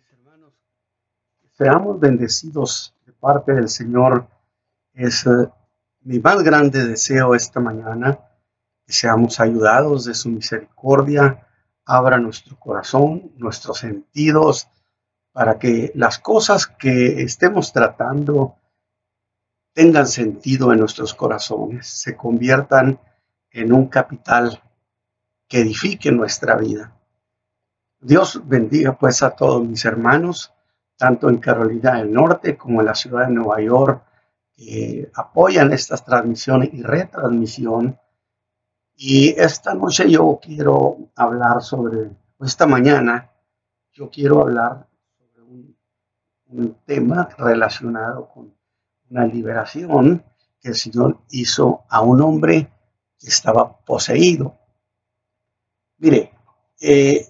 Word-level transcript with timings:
mis 0.00 0.12
hermanos, 0.12 0.54
seamos 1.50 2.00
bendecidos 2.00 2.94
de 3.04 3.12
parte 3.12 3.52
del 3.52 3.68
Señor. 3.68 4.26
Es 4.94 5.26
eh, 5.26 5.48
mi 6.00 6.18
más 6.18 6.42
grande 6.42 6.86
deseo 6.86 7.34
esta 7.34 7.60
mañana, 7.60 8.18
que 8.86 8.92
seamos 8.94 9.40
ayudados 9.40 10.06
de 10.06 10.14
su 10.14 10.30
misericordia, 10.30 11.46
abra 11.84 12.18
nuestro 12.18 12.58
corazón, 12.58 13.32
nuestros 13.36 13.78
sentidos, 13.78 14.68
para 15.32 15.58
que 15.58 15.92
las 15.94 16.18
cosas 16.18 16.66
que 16.66 17.22
estemos 17.22 17.72
tratando 17.72 18.56
tengan 19.74 20.06
sentido 20.06 20.72
en 20.72 20.78
nuestros 20.78 21.12
corazones, 21.12 21.86
se 21.86 22.16
conviertan 22.16 22.98
en 23.50 23.72
un 23.72 23.88
capital 23.88 24.62
que 25.46 25.60
edifique 25.60 26.10
nuestra 26.10 26.56
vida. 26.56 26.99
Dios 28.00 28.40
bendiga 28.46 28.96
pues 28.96 29.22
a 29.22 29.30
todos 29.30 29.66
mis 29.66 29.84
hermanos, 29.84 30.54
tanto 30.96 31.28
en 31.28 31.36
Carolina 31.36 31.98
del 31.98 32.12
Norte 32.12 32.56
como 32.56 32.80
en 32.80 32.86
la 32.86 32.94
ciudad 32.94 33.26
de 33.26 33.34
Nueva 33.34 33.60
York, 33.60 34.02
que 34.54 35.10
apoyan 35.14 35.72
estas 35.72 36.04
transmisiones 36.04 36.70
y 36.72 36.82
retransmisión. 36.82 37.98
Y 38.94 39.30
esta 39.38 39.74
noche 39.74 40.10
yo 40.10 40.38
quiero 40.42 41.10
hablar 41.14 41.62
sobre, 41.62 42.10
esta 42.40 42.66
mañana, 42.66 43.30
yo 43.92 44.08
quiero 44.08 44.40
hablar 44.40 44.86
sobre 45.18 45.42
un, 45.42 45.76
un 46.46 46.74
tema 46.86 47.28
relacionado 47.36 48.28
con 48.28 48.54
una 49.10 49.26
liberación 49.26 50.24
que 50.58 50.68
el 50.68 50.74
Señor 50.74 51.20
hizo 51.30 51.84
a 51.88 52.00
un 52.00 52.22
hombre 52.22 52.70
que 53.18 53.26
estaba 53.26 53.78
poseído. 53.80 54.56
Mire, 55.98 56.32
eh, 56.80 57.26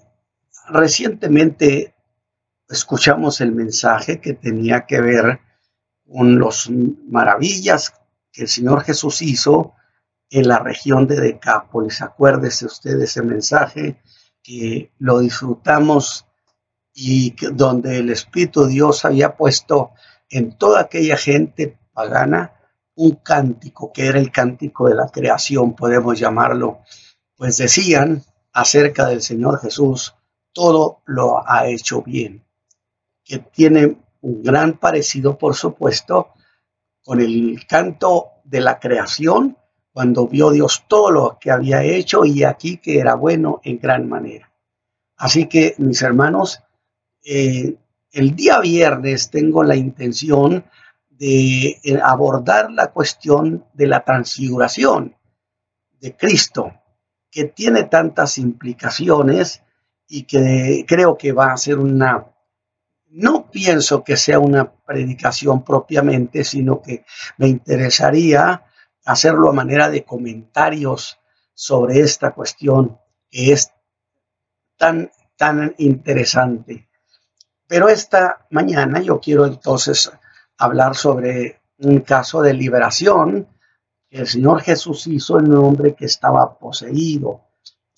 recientemente 0.71 1.93
escuchamos 2.67 3.41
el 3.41 3.51
mensaje 3.51 4.19
que 4.21 4.33
tenía 4.33 4.85
que 4.85 5.01
ver 5.01 5.39
con 6.07 6.39
las 6.39 6.69
maravillas 6.69 7.93
que 8.31 8.43
el 8.43 8.47
Señor 8.47 8.83
Jesús 8.83 9.21
hizo 9.21 9.73
en 10.29 10.47
la 10.47 10.59
región 10.59 11.07
de 11.07 11.19
Decápolis. 11.19 12.01
Acuérdese 12.01 12.65
usted 12.65 12.97
de 12.97 13.05
ese 13.05 13.21
mensaje 13.21 14.01
que 14.41 14.91
lo 14.97 15.19
disfrutamos 15.19 16.25
y 16.93 17.35
donde 17.53 17.97
el 17.97 18.09
Espíritu 18.09 18.65
Dios 18.65 19.05
había 19.05 19.35
puesto 19.35 19.91
en 20.29 20.57
toda 20.57 20.81
aquella 20.81 21.17
gente 21.17 21.77
pagana 21.93 22.53
un 22.95 23.15
cántico, 23.15 23.91
que 23.93 24.07
era 24.07 24.19
el 24.19 24.31
cántico 24.31 24.87
de 24.87 24.95
la 24.95 25.07
creación, 25.07 25.75
podemos 25.75 26.19
llamarlo, 26.19 26.81
pues 27.35 27.57
decían 27.57 28.23
acerca 28.53 29.07
del 29.07 29.21
Señor 29.21 29.59
Jesús, 29.59 30.15
todo 30.53 31.01
lo 31.05 31.47
ha 31.47 31.67
hecho 31.67 32.01
bien, 32.01 32.43
que 33.23 33.39
tiene 33.39 33.97
un 34.21 34.43
gran 34.43 34.73
parecido, 34.77 35.37
por 35.37 35.55
supuesto, 35.55 36.29
con 37.03 37.19
el 37.19 37.65
canto 37.67 38.31
de 38.43 38.61
la 38.61 38.79
creación, 38.79 39.57
cuando 39.91 40.27
vio 40.27 40.51
Dios 40.51 40.85
todo 40.87 41.11
lo 41.11 41.37
que 41.39 41.51
había 41.51 41.83
hecho 41.83 42.23
y 42.25 42.43
aquí 42.43 42.77
que 42.77 42.99
era 42.99 43.15
bueno 43.15 43.59
en 43.63 43.79
gran 43.79 44.07
manera. 44.07 44.51
Así 45.17 45.47
que, 45.47 45.75
mis 45.77 46.01
hermanos, 46.01 46.61
eh, 47.23 47.75
el 48.11 48.35
día 48.35 48.59
viernes 48.59 49.29
tengo 49.29 49.63
la 49.63 49.75
intención 49.75 50.65
de 51.09 51.79
eh, 51.83 51.99
abordar 52.03 52.71
la 52.71 52.91
cuestión 52.91 53.65
de 53.73 53.87
la 53.87 54.03
transfiguración 54.03 55.15
de 55.99 56.15
Cristo, 56.15 56.73
que 57.29 57.45
tiene 57.45 57.83
tantas 57.83 58.37
implicaciones 58.37 59.61
y 60.13 60.23
que 60.23 60.83
creo 60.85 61.17
que 61.17 61.31
va 61.31 61.53
a 61.53 61.57
ser 61.57 61.79
una, 61.79 62.27
no 63.11 63.49
pienso 63.49 64.03
que 64.03 64.17
sea 64.17 64.39
una 64.39 64.69
predicación 64.69 65.63
propiamente, 65.63 66.43
sino 66.43 66.81
que 66.81 67.05
me 67.37 67.47
interesaría 67.47 68.65
hacerlo 69.05 69.49
a 69.49 69.53
manera 69.53 69.89
de 69.89 70.03
comentarios 70.03 71.17
sobre 71.53 72.01
esta 72.01 72.31
cuestión 72.31 72.99
que 73.29 73.53
es 73.53 73.71
tan, 74.75 75.09
tan 75.37 75.75
interesante. 75.77 76.89
Pero 77.65 77.87
esta 77.87 78.45
mañana 78.49 78.99
yo 78.99 79.21
quiero 79.21 79.45
entonces 79.45 80.11
hablar 80.57 80.97
sobre 80.97 81.61
un 81.77 82.01
caso 82.01 82.41
de 82.41 82.53
liberación 82.53 83.47
que 84.09 84.17
el 84.17 84.27
Señor 84.27 84.61
Jesús 84.61 85.07
hizo 85.07 85.39
en 85.39 85.53
un 85.53 85.63
hombre 85.63 85.95
que 85.95 86.03
estaba 86.03 86.59
poseído 86.59 87.45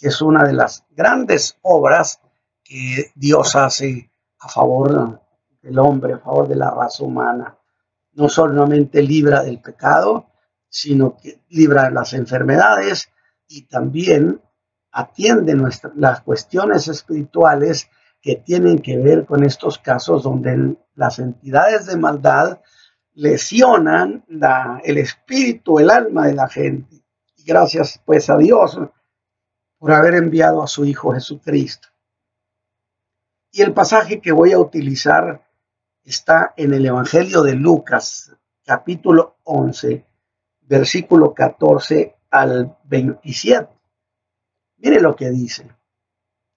es 0.07 0.21
una 0.21 0.43
de 0.43 0.53
las 0.53 0.85
grandes 0.91 1.57
obras 1.61 2.19
que 2.63 3.11
Dios 3.15 3.55
hace 3.55 4.11
a 4.39 4.49
favor 4.49 5.21
del 5.61 5.79
hombre, 5.79 6.13
a 6.13 6.19
favor 6.19 6.47
de 6.47 6.55
la 6.55 6.71
raza 6.71 7.03
humana. 7.03 7.57
No 8.13 8.29
solamente 8.29 9.01
libra 9.01 9.43
del 9.43 9.61
pecado, 9.61 10.27
sino 10.69 11.15
que 11.15 11.41
libra 11.49 11.89
las 11.89 12.13
enfermedades 12.13 13.09
y 13.47 13.63
también 13.63 14.41
atiende 14.91 15.55
las 15.95 16.21
cuestiones 16.21 16.87
espirituales 16.87 17.89
que 18.21 18.35
tienen 18.35 18.79
que 18.79 18.97
ver 18.97 19.25
con 19.25 19.43
estos 19.43 19.79
casos 19.79 20.23
donde 20.23 20.77
las 20.95 21.19
entidades 21.19 21.85
de 21.85 21.97
maldad 21.97 22.59
lesionan 23.13 24.25
el 24.83 24.97
espíritu, 24.97 25.79
el 25.79 25.89
alma 25.89 26.27
de 26.27 26.33
la 26.33 26.47
gente. 26.47 27.03
Y 27.35 27.43
gracias 27.43 28.01
pues 28.05 28.29
a 28.29 28.37
Dios 28.37 28.77
por 29.83 29.91
haber 29.91 30.15
enviado 30.15 30.63
a 30.63 30.67
su 30.67 30.85
Hijo 30.85 31.11
Jesucristo. 31.11 31.89
Y 33.51 33.63
el 33.63 33.73
pasaje 33.73 34.21
que 34.21 34.31
voy 34.31 34.53
a 34.53 34.57
utilizar 34.57 35.45
está 36.05 36.53
en 36.55 36.73
el 36.73 36.85
Evangelio 36.85 37.41
de 37.41 37.55
Lucas, 37.55 38.33
capítulo 38.63 39.39
11, 39.43 40.05
versículo 40.61 41.33
14 41.33 42.15
al 42.31 42.77
27. 42.85 43.77
Mire 44.77 45.01
lo 45.01 45.17
que 45.17 45.29
dice. 45.31 45.69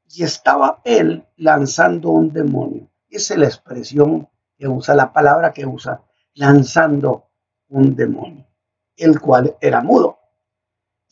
Y 0.09 0.23
estaba 0.23 0.81
él 0.85 1.27
lanzando 1.35 2.11
un 2.11 2.33
demonio. 2.33 2.89
Esa 3.09 3.35
es 3.35 3.41
la 3.41 3.47
expresión 3.47 4.29
que 4.57 4.69
usa, 4.69 4.95
la 4.95 5.13
palabra 5.13 5.53
que 5.53 5.67
usa, 5.67 6.01
lanzando 6.35 7.29
un 7.71 7.97
demonio, 7.97 8.47
el 8.95 9.21
cual 9.21 9.57
era 9.61 9.81
mudo. 9.81 10.17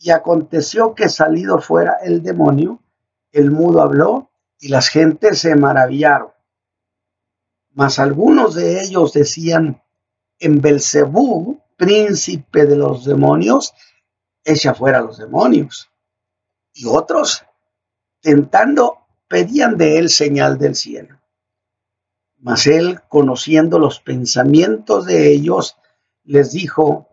Y 0.05 0.11
aconteció 0.11 0.93
que 0.93 1.09
salido 1.09 1.59
fuera 1.59 1.97
el 2.03 2.21
demonio, 2.21 2.79
el 3.31 3.49
mudo 3.49 3.81
habló 3.81 4.29
y 4.59 4.67
las 4.67 4.89
gentes 4.89 5.39
se 5.39 5.55
maravillaron. 5.55 6.29
Mas 7.71 7.97
algunos 7.97 8.53
de 8.53 8.83
ellos 8.83 9.13
decían, 9.13 9.81
en 10.37 10.61
Belcebú, 10.61 11.59
príncipe 11.75 12.67
de 12.67 12.75
los 12.75 13.03
demonios, 13.03 13.73
echa 14.43 14.75
fuera 14.75 15.01
los 15.01 15.17
demonios. 15.17 15.89
Y 16.71 16.85
otros, 16.85 17.43
tentando, 18.21 18.99
pedían 19.27 19.75
de 19.75 19.97
él 19.97 20.11
señal 20.11 20.59
del 20.59 20.75
cielo. 20.75 21.19
Mas 22.37 22.67
él, 22.67 22.99
conociendo 23.09 23.79
los 23.79 24.01
pensamientos 24.01 25.07
de 25.07 25.31
ellos, 25.31 25.77
les 26.23 26.51
dijo, 26.51 27.09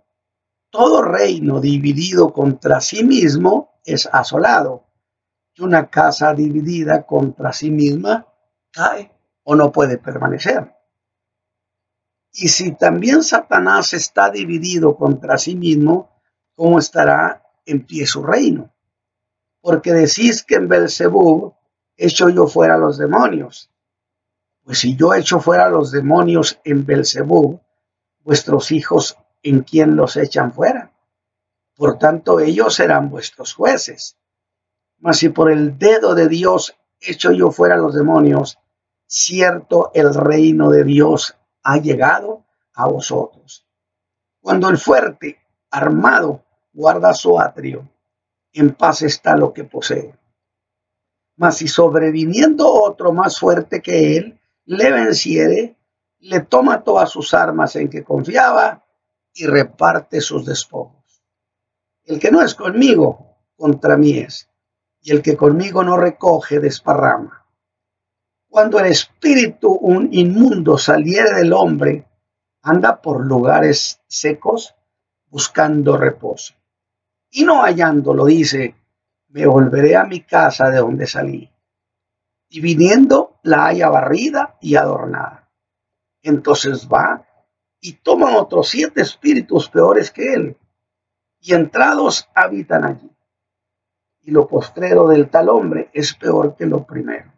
todo 0.72 1.02
reino 1.02 1.60
dividido 1.60 2.32
contra 2.32 2.80
sí 2.80 3.04
mismo 3.04 3.74
es 3.84 4.08
asolado. 4.10 4.86
Y 5.54 5.62
una 5.62 5.90
casa 5.90 6.32
dividida 6.32 7.04
contra 7.06 7.52
sí 7.52 7.70
misma 7.70 8.26
cae 8.72 9.12
o 9.44 9.54
no 9.54 9.70
puede 9.70 9.98
permanecer. 9.98 10.74
Y 12.32 12.48
si 12.48 12.74
también 12.74 13.22
Satanás 13.22 13.92
está 13.92 14.30
dividido 14.30 14.96
contra 14.96 15.36
sí 15.36 15.54
mismo, 15.54 16.22
¿cómo 16.54 16.78
estará 16.78 17.42
en 17.66 17.84
pie 17.84 18.06
su 18.06 18.24
reino? 18.24 18.72
Porque 19.60 19.92
decís 19.92 20.42
que 20.42 20.54
en 20.54 20.68
Belcebú 20.68 21.54
echo 21.98 22.30
yo 22.30 22.46
fuera 22.46 22.78
los 22.78 22.96
demonios. 22.96 23.70
Pues 24.64 24.78
si 24.78 24.96
yo 24.96 25.12
echo 25.12 25.38
fuera 25.38 25.68
los 25.68 25.92
demonios 25.92 26.58
en 26.64 26.86
Belcebú, 26.86 27.60
vuestros 28.20 28.72
hijos 28.72 29.18
en 29.42 29.62
quien 29.62 29.96
los 29.96 30.16
echan 30.16 30.52
fuera. 30.52 30.92
Por 31.74 31.98
tanto, 31.98 32.40
ellos 32.40 32.74
serán 32.74 33.10
vuestros 33.10 33.54
jueces. 33.54 34.16
Mas 34.98 35.18
si 35.18 35.30
por 35.30 35.50
el 35.50 35.78
dedo 35.78 36.14
de 36.14 36.28
Dios 36.28 36.76
echo 37.00 37.32
yo 37.32 37.50
fuera 37.50 37.76
los 37.76 37.94
demonios, 37.94 38.58
cierto 39.06 39.90
el 39.94 40.14
reino 40.14 40.70
de 40.70 40.84
Dios 40.84 41.36
ha 41.62 41.78
llegado 41.78 42.44
a 42.74 42.86
vosotros. 42.86 43.66
Cuando 44.40 44.68
el 44.68 44.78
fuerte, 44.78 45.38
armado, 45.70 46.44
guarda 46.72 47.12
su 47.14 47.38
atrio, 47.38 47.88
en 48.52 48.74
paz 48.74 49.02
está 49.02 49.36
lo 49.36 49.52
que 49.52 49.64
posee. 49.64 50.14
Mas 51.36 51.56
si 51.56 51.68
sobreviniendo 51.68 52.72
otro 52.72 53.12
más 53.12 53.38
fuerte 53.38 53.82
que 53.82 54.16
él, 54.16 54.40
le 54.64 54.92
venciere, 54.92 55.76
le 56.20 56.40
toma 56.40 56.84
todas 56.84 57.10
sus 57.10 57.34
armas 57.34 57.74
en 57.76 57.90
que 57.90 58.04
confiaba 58.04 58.81
y 59.34 59.46
reparte 59.46 60.20
sus 60.20 60.44
despojos. 60.44 61.22
El 62.04 62.18
que 62.18 62.30
no 62.30 62.42
es 62.42 62.54
conmigo, 62.54 63.38
contra 63.56 63.96
mí 63.96 64.18
es, 64.18 64.48
y 65.00 65.12
el 65.12 65.22
que 65.22 65.36
conmigo 65.36 65.82
no 65.82 65.96
recoge, 65.96 66.60
desparrama. 66.60 67.46
Cuando 68.48 68.78
el 68.78 68.86
espíritu 68.86 69.72
un 69.72 70.08
inmundo 70.12 70.76
saliere 70.76 71.32
del 71.34 71.52
hombre, 71.52 72.06
anda 72.62 73.00
por 73.00 73.24
lugares 73.24 74.00
secos 74.06 74.74
buscando 75.26 75.96
reposo. 75.96 76.54
Y 77.30 77.44
no 77.44 77.62
hallándolo, 77.62 78.26
dice, 78.26 78.74
me 79.28 79.46
volveré 79.46 79.96
a 79.96 80.04
mi 80.04 80.20
casa 80.20 80.68
de 80.68 80.78
donde 80.78 81.06
salí. 81.06 81.50
Y 82.50 82.60
viniendo, 82.60 83.38
la 83.42 83.66
haya 83.66 83.88
barrida 83.88 84.58
y 84.60 84.76
adornada. 84.76 85.50
Entonces 86.22 86.86
va 86.86 87.26
y 87.84 87.94
toma 87.94 88.38
otros 88.38 88.68
siete 88.68 89.02
espíritus 89.02 89.68
peores 89.68 90.12
que 90.12 90.32
él, 90.32 90.56
y 91.40 91.52
entrados 91.52 92.28
habitan 92.32 92.84
allí. 92.84 93.10
Y 94.20 94.30
lo 94.30 94.46
postrero 94.46 95.08
del 95.08 95.28
tal 95.28 95.48
hombre 95.48 95.90
es 95.92 96.14
peor 96.14 96.54
que 96.54 96.64
lo 96.64 96.86
primero. 96.86 97.32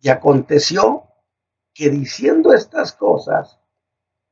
Y 0.00 0.08
aconteció 0.08 1.04
que 1.72 1.90
diciendo 1.90 2.52
estas 2.52 2.92
cosas, 2.92 3.60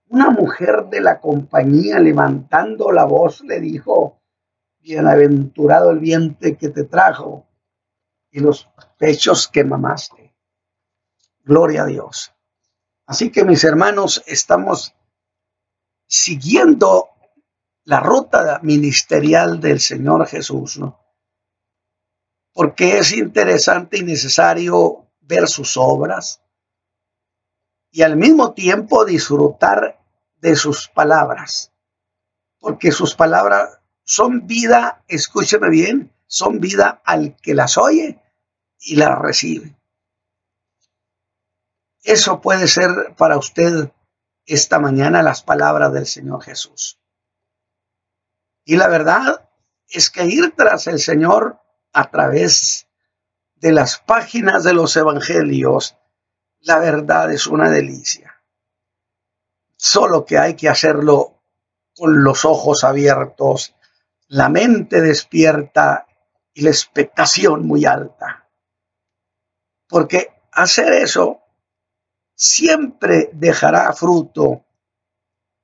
una 0.09 0.31
mujer 0.31 0.87
de 0.87 1.01
la 1.01 1.21
compañía 1.21 2.01
levantando 2.01 2.91
la 2.91 3.05
voz 3.05 3.43
le 3.43 3.61
dijo, 3.61 4.21
bienaventurado 4.81 5.91
el 5.91 6.01
vientre 6.01 6.57
que 6.57 6.71
te 6.71 6.83
trajo 6.83 7.47
y 8.33 8.41
los 8.41 8.69
pechos 8.99 9.47
que 9.47 9.63
mamaste. 9.63 10.35
Gloria 11.45 11.85
a 11.85 11.87
Dios. 11.87 12.35
Así 13.09 13.31
que 13.31 13.43
mis 13.43 13.65
hermanos, 13.65 14.23
estamos 14.27 14.95
siguiendo 16.07 17.09
la 17.85 18.01
ruta 18.01 18.61
ministerial 18.63 19.61
del 19.61 19.81
Señor 19.81 20.27
Jesús, 20.27 20.79
¿no? 20.79 21.01
Porque 22.53 22.99
es 22.99 23.13
interesante 23.15 23.97
y 23.97 24.03
necesario 24.03 25.07
ver 25.21 25.49
sus 25.49 25.79
obras 25.79 26.43
y 27.91 28.03
al 28.03 28.19
mismo 28.19 28.53
tiempo 28.53 29.07
disfrutar 29.07 29.99
de 30.37 30.55
sus 30.55 30.89
palabras, 30.89 31.73
porque 32.59 32.93
sus 32.93 33.15
palabras 33.15 33.81
son 34.05 34.47
vida, 34.47 35.03
escúcheme 35.09 35.71
bien, 35.71 36.13
son 36.27 36.61
vida 36.61 37.01
al 37.07 37.37
que 37.37 37.55
las 37.55 37.79
oye 37.79 38.21
y 38.81 38.97
las 38.97 39.19
recibe. 39.19 39.78
Eso 42.09 42.41
puede 42.41 42.69
ser 42.69 43.15
para 43.17 43.37
usted 43.37 43.93
esta 44.47 44.79
mañana 44.79 45.23
las 45.23 45.43
palabras 45.43 45.93
del 45.93 46.07
Señor 46.07 46.43
Jesús. 46.43 46.99
Y 48.65 48.77
la 48.77 48.89
verdad 48.89 49.49
es 49.89 50.11
que 50.11 50.25
ir 50.25 50.55
tras 50.57 50.87
el 50.87 51.01
Señor 51.01 51.61
a 51.93 52.11
través 52.11 52.89
de 53.57 53.73
las 53.73 53.99
páginas 53.99 54.65
de 54.65 54.73
los 54.73 54.97
evangelios, 54.97 55.97
la 56.61 56.79
verdad 56.79 57.33
es 57.33 57.47
una 57.47 57.69
delicia 57.71 58.39
solo 59.79 60.25
que 60.27 60.37
hay 60.37 60.55
que 60.55 60.69
hacerlo 60.69 61.43
con 61.97 62.23
los 62.23 62.45
ojos 62.45 62.85
abiertos, 62.85 63.75
la 64.27 64.49
mente 64.49 65.01
despierta 65.01 66.07
y 66.53 66.63
la 66.63 66.71
expectación 66.71 67.67
muy 67.67 67.87
alta. 67.87 68.49
Porque 69.89 70.31
hacer 70.53 70.93
eso 70.93 71.41
siempre 72.39 73.31
dejará 73.33 73.93
fruto 73.93 74.65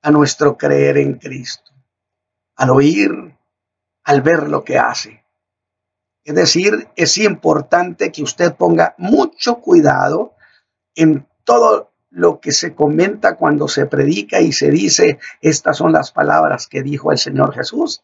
a 0.02 0.10
nuestro 0.10 0.58
creer 0.58 0.98
en 0.98 1.14
Cristo, 1.14 1.72
al 2.56 2.70
oír, 2.70 3.12
al 4.02 4.22
ver 4.22 4.48
lo 4.48 4.64
que 4.64 4.76
hace. 4.76 5.24
Es 6.24 6.34
decir, 6.34 6.88
es 6.96 7.16
importante 7.18 8.10
que 8.10 8.24
usted 8.24 8.54
ponga 8.56 8.96
mucho 8.98 9.60
cuidado 9.60 10.34
en 10.96 11.28
todo 11.44 11.92
lo 12.10 12.40
que 12.40 12.50
se 12.50 12.74
comenta 12.74 13.36
cuando 13.36 13.68
se 13.68 13.86
predica 13.86 14.40
y 14.40 14.52
se 14.52 14.70
dice, 14.70 15.20
estas 15.40 15.76
son 15.76 15.92
las 15.92 16.10
palabras 16.10 16.66
que 16.66 16.82
dijo 16.82 17.12
el 17.12 17.18
Señor 17.18 17.54
Jesús. 17.54 18.02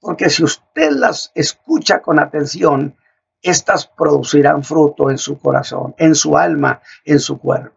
Porque 0.00 0.30
si 0.30 0.42
usted 0.42 0.90
las 0.90 1.32
escucha 1.34 2.00
con 2.00 2.18
atención, 2.18 2.96
estas 3.42 3.86
producirán 3.86 4.64
fruto 4.64 5.10
en 5.10 5.18
su 5.18 5.38
corazón, 5.38 5.94
en 5.98 6.14
su 6.14 6.38
alma, 6.38 6.80
en 7.04 7.20
su 7.20 7.38
cuerpo. 7.38 7.76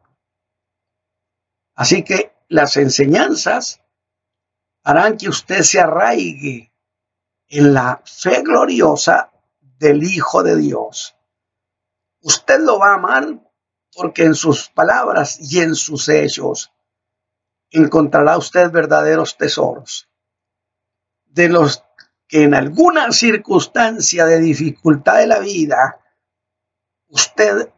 Así 1.80 2.04
que 2.04 2.34
las 2.50 2.76
enseñanzas 2.76 3.82
harán 4.84 5.16
que 5.16 5.30
usted 5.30 5.62
se 5.62 5.80
arraigue 5.80 6.74
en 7.48 7.74
la 7.74 8.02
fe 8.04 8.42
gloriosa 8.42 9.32
del 9.62 10.04
Hijo 10.04 10.44
de 10.44 10.58
Dios. 10.58 11.16
Usted 12.20 12.60
lo 12.60 12.80
va 12.80 12.90
a 12.90 12.96
amar 12.96 13.40
porque 13.96 14.26
en 14.26 14.36
sus 14.36 14.68
palabras 14.68 15.40
y 15.40 15.62
en 15.62 15.74
sus 15.74 16.10
hechos 16.10 16.70
encontrará 17.70 18.38
usted 18.38 18.70
verdaderos 18.72 19.38
tesoros, 19.38 20.10
de 21.28 21.48
los 21.48 21.86
que 22.28 22.44
en 22.44 22.56
alguna 22.56 23.14
circunstancia 23.14 24.26
de 24.26 24.42
dificultad 24.42 25.20
de 25.20 25.28
la 25.28 25.40
vida 25.40 26.02
usted 27.08 27.72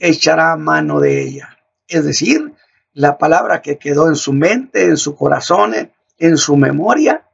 echará 0.00 0.56
mano 0.56 0.98
de 0.98 1.22
ella. 1.22 1.56
Es 1.86 2.04
decir, 2.04 2.52
la 2.94 3.18
palabra 3.18 3.62
que 3.62 3.78
quedó 3.78 4.08
en 4.08 4.16
su 4.16 4.32
mente, 4.32 4.84
en 4.84 4.96
su 4.96 5.16
corazón, 5.16 5.74
en 6.18 6.36
su 6.36 6.56
memoria, 6.56 7.26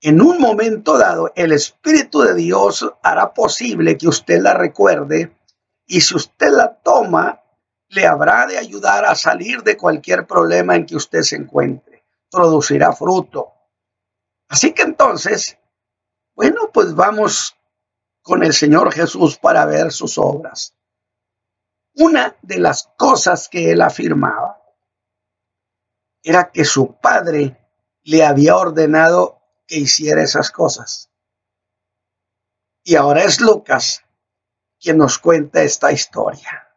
en 0.00 0.20
un 0.20 0.38
momento 0.38 0.96
dado, 0.96 1.32
el 1.34 1.52
Espíritu 1.52 2.20
de 2.20 2.34
Dios 2.34 2.88
hará 3.02 3.34
posible 3.34 3.98
que 3.98 4.06
usted 4.06 4.40
la 4.40 4.54
recuerde 4.54 5.36
y 5.86 6.02
si 6.02 6.14
usted 6.14 6.50
la 6.50 6.74
toma 6.74 7.42
le 7.88 8.06
habrá 8.06 8.46
de 8.46 8.58
ayudar 8.58 9.06
a 9.06 9.14
salir 9.14 9.62
de 9.62 9.76
cualquier 9.76 10.26
problema 10.26 10.76
en 10.76 10.86
que 10.86 10.94
usted 10.94 11.22
se 11.22 11.36
encuentre. 11.36 12.04
Producirá 12.30 12.92
fruto. 12.92 13.52
Así 14.48 14.72
que 14.72 14.82
entonces, 14.82 15.58
bueno, 16.34 16.70
pues 16.72 16.94
vamos 16.94 17.56
con 18.22 18.44
el 18.44 18.52
Señor 18.52 18.92
Jesús 18.92 19.38
para 19.38 19.64
ver 19.64 19.90
sus 19.90 20.18
obras. 20.18 20.74
Una 21.94 22.36
de 22.42 22.58
las 22.58 22.90
cosas 22.96 23.48
que 23.48 23.72
él 23.72 23.80
afirmaba 23.80 24.57
era 26.28 26.50
que 26.50 26.66
su 26.66 27.00
padre 27.00 27.56
le 28.02 28.22
había 28.22 28.54
ordenado 28.54 29.40
que 29.66 29.78
hiciera 29.78 30.22
esas 30.22 30.50
cosas. 30.50 31.08
Y 32.84 32.96
ahora 32.96 33.24
es 33.24 33.40
Lucas 33.40 34.04
quien 34.78 34.98
nos 34.98 35.16
cuenta 35.16 35.62
esta 35.62 35.90
historia. 35.90 36.68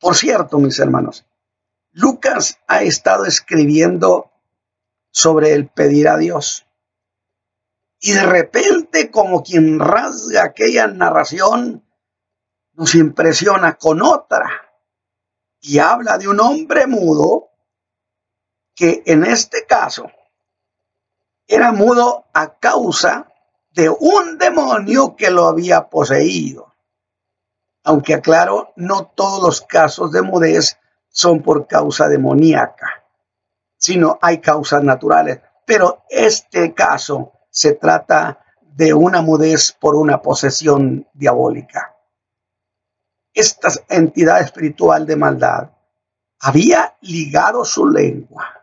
Por 0.00 0.16
cierto, 0.16 0.58
mis 0.58 0.80
hermanos, 0.80 1.24
Lucas 1.92 2.58
ha 2.66 2.82
estado 2.82 3.24
escribiendo 3.24 4.32
sobre 5.12 5.52
el 5.52 5.68
pedir 5.68 6.08
a 6.08 6.16
Dios. 6.16 6.66
Y 8.00 8.14
de 8.14 8.24
repente, 8.24 9.12
como 9.12 9.44
quien 9.44 9.78
rasga 9.78 10.42
aquella 10.42 10.88
narración, 10.88 11.86
nos 12.72 12.96
impresiona 12.96 13.78
con 13.78 14.02
otra. 14.02 14.74
Y 15.60 15.78
habla 15.78 16.18
de 16.18 16.26
un 16.26 16.40
hombre 16.40 16.88
mudo 16.88 17.51
que 18.74 19.02
en 19.06 19.24
este 19.24 19.66
caso 19.66 20.10
era 21.46 21.72
mudo 21.72 22.26
a 22.32 22.54
causa 22.58 23.26
de 23.70 23.88
un 23.88 24.38
demonio 24.38 25.16
que 25.16 25.30
lo 25.30 25.46
había 25.46 25.88
poseído 25.88 26.72
aunque 27.84 28.14
aclaro, 28.14 28.72
no 28.76 29.06
todos 29.06 29.42
los 29.42 29.60
casos 29.62 30.12
de 30.12 30.22
mudez 30.22 30.78
son 31.08 31.42
por 31.42 31.66
causa 31.66 32.08
demoníaca, 32.08 33.04
sino 33.76 34.18
hay 34.22 34.38
causas 34.38 34.82
naturales. 34.82 35.40
Pero 35.66 36.04
este 36.08 36.74
caso 36.74 37.32
se 37.50 37.74
trata 37.74 38.44
de 38.60 38.94
una 38.94 39.20
mudez 39.20 39.72
por 39.72 39.94
una 39.94 40.22
posesión 40.22 41.08
diabólica. 41.12 41.96
Esta 43.34 43.68
entidad 43.88 44.40
espiritual 44.40 45.06
de 45.06 45.16
maldad 45.16 45.70
había 46.40 46.96
ligado 47.00 47.64
su 47.64 47.88
lengua. 47.88 48.61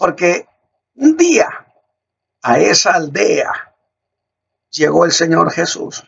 Porque 0.00 0.48
un 0.94 1.14
día 1.18 1.46
a 2.40 2.58
esa 2.58 2.94
aldea 2.94 3.52
llegó 4.70 5.04
el 5.04 5.12
Señor 5.12 5.52
Jesús 5.52 6.02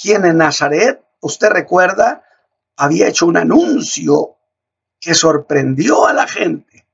quien 0.00 0.24
en 0.24 0.38
Nazaret, 0.38 1.04
usted 1.20 1.48
recuerda, 1.50 2.24
había 2.76 3.06
hecho 3.06 3.26
un 3.26 3.36
anuncio 3.36 4.36
que 5.00 5.14
sorprendió 5.14 6.06
a 6.06 6.12
la 6.12 6.26
gente 6.26 6.86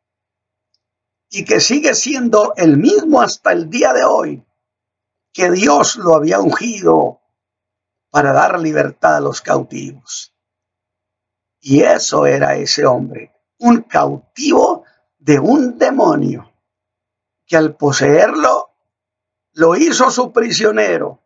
y 1.30 1.44
que 1.44 1.60
sigue 1.60 1.94
siendo 1.94 2.52
el 2.56 2.76
mismo 2.76 3.22
hasta 3.22 3.52
el 3.52 3.70
día 3.70 3.92
de 3.92 4.04
hoy, 4.04 4.44
que 5.32 5.50
Dios 5.50 5.96
lo 5.96 6.14
había 6.14 6.38
ungido 6.38 7.20
para 8.10 8.32
dar 8.32 8.60
libertad 8.60 9.16
a 9.16 9.20
los 9.20 9.40
cautivos. 9.40 10.34
Y 11.60 11.80
eso 11.80 12.26
era 12.26 12.56
ese 12.56 12.84
hombre, 12.84 13.32
un 13.58 13.82
cautivo 13.82 14.73
de 15.24 15.38
un 15.38 15.78
demonio, 15.78 16.52
que 17.46 17.56
al 17.56 17.74
poseerlo 17.76 18.70
lo 19.52 19.76
hizo 19.76 20.10
su 20.10 20.32
prisionero 20.32 21.24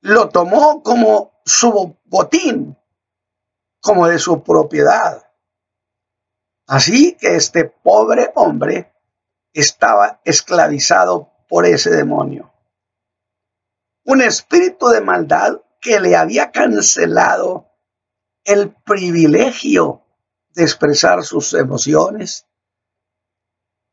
lo 0.00 0.28
tomó 0.28 0.82
como 0.82 1.40
su 1.44 1.96
botín, 2.04 2.76
como 3.80 4.06
de 4.06 4.18
su 4.18 4.42
propiedad. 4.42 5.30
Así 6.66 7.16
que 7.18 7.36
este 7.36 7.64
pobre 7.64 8.30
hombre 8.34 8.92
estaba 9.52 10.20
esclavizado 10.24 11.32
por 11.48 11.66
ese 11.66 11.90
demonio. 11.90 12.52
Un 14.04 14.22
espíritu 14.22 14.88
de 14.88 15.00
maldad 15.00 15.60
que 15.80 16.00
le 16.00 16.16
había 16.16 16.50
cancelado 16.50 17.66
el 18.44 18.70
privilegio 18.70 20.02
de 20.54 20.62
expresar 20.62 21.24
sus 21.24 21.54
emociones, 21.54 22.46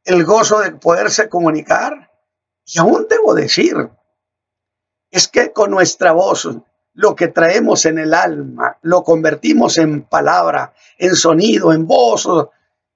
el 0.03 0.23
gozo 0.23 0.59
de 0.59 0.71
poderse 0.71 1.27
comunicar. 1.29 2.11
Y 2.65 2.79
aún 2.79 3.07
debo 3.09 3.33
decir, 3.33 3.75
es 5.11 5.27
que 5.27 5.51
con 5.51 5.71
nuestra 5.71 6.11
voz, 6.13 6.49
lo 6.93 7.15
que 7.15 7.27
traemos 7.27 7.85
en 7.85 7.99
el 7.99 8.13
alma, 8.13 8.77
lo 8.81 9.03
convertimos 9.03 9.77
en 9.77 10.03
palabra, 10.03 10.73
en 10.97 11.15
sonido, 11.15 11.73
en 11.73 11.85
voz, 11.85 12.27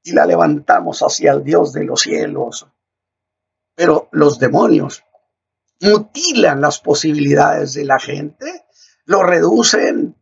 y 0.03 0.13
la 0.13 0.25
levantamos 0.25 1.01
hacia 1.01 1.33
el 1.33 1.43
Dios 1.43 1.73
de 1.73 1.83
los 1.83 2.01
cielos. 2.01 2.67
Pero 3.75 4.07
los 4.11 4.39
demonios 4.39 5.03
mutilan 5.81 6.61
las 6.61 6.79
posibilidades 6.79 7.73
de 7.73 7.85
la 7.85 7.99
gente, 7.99 8.65
lo 9.05 9.23
reducen. 9.23 10.15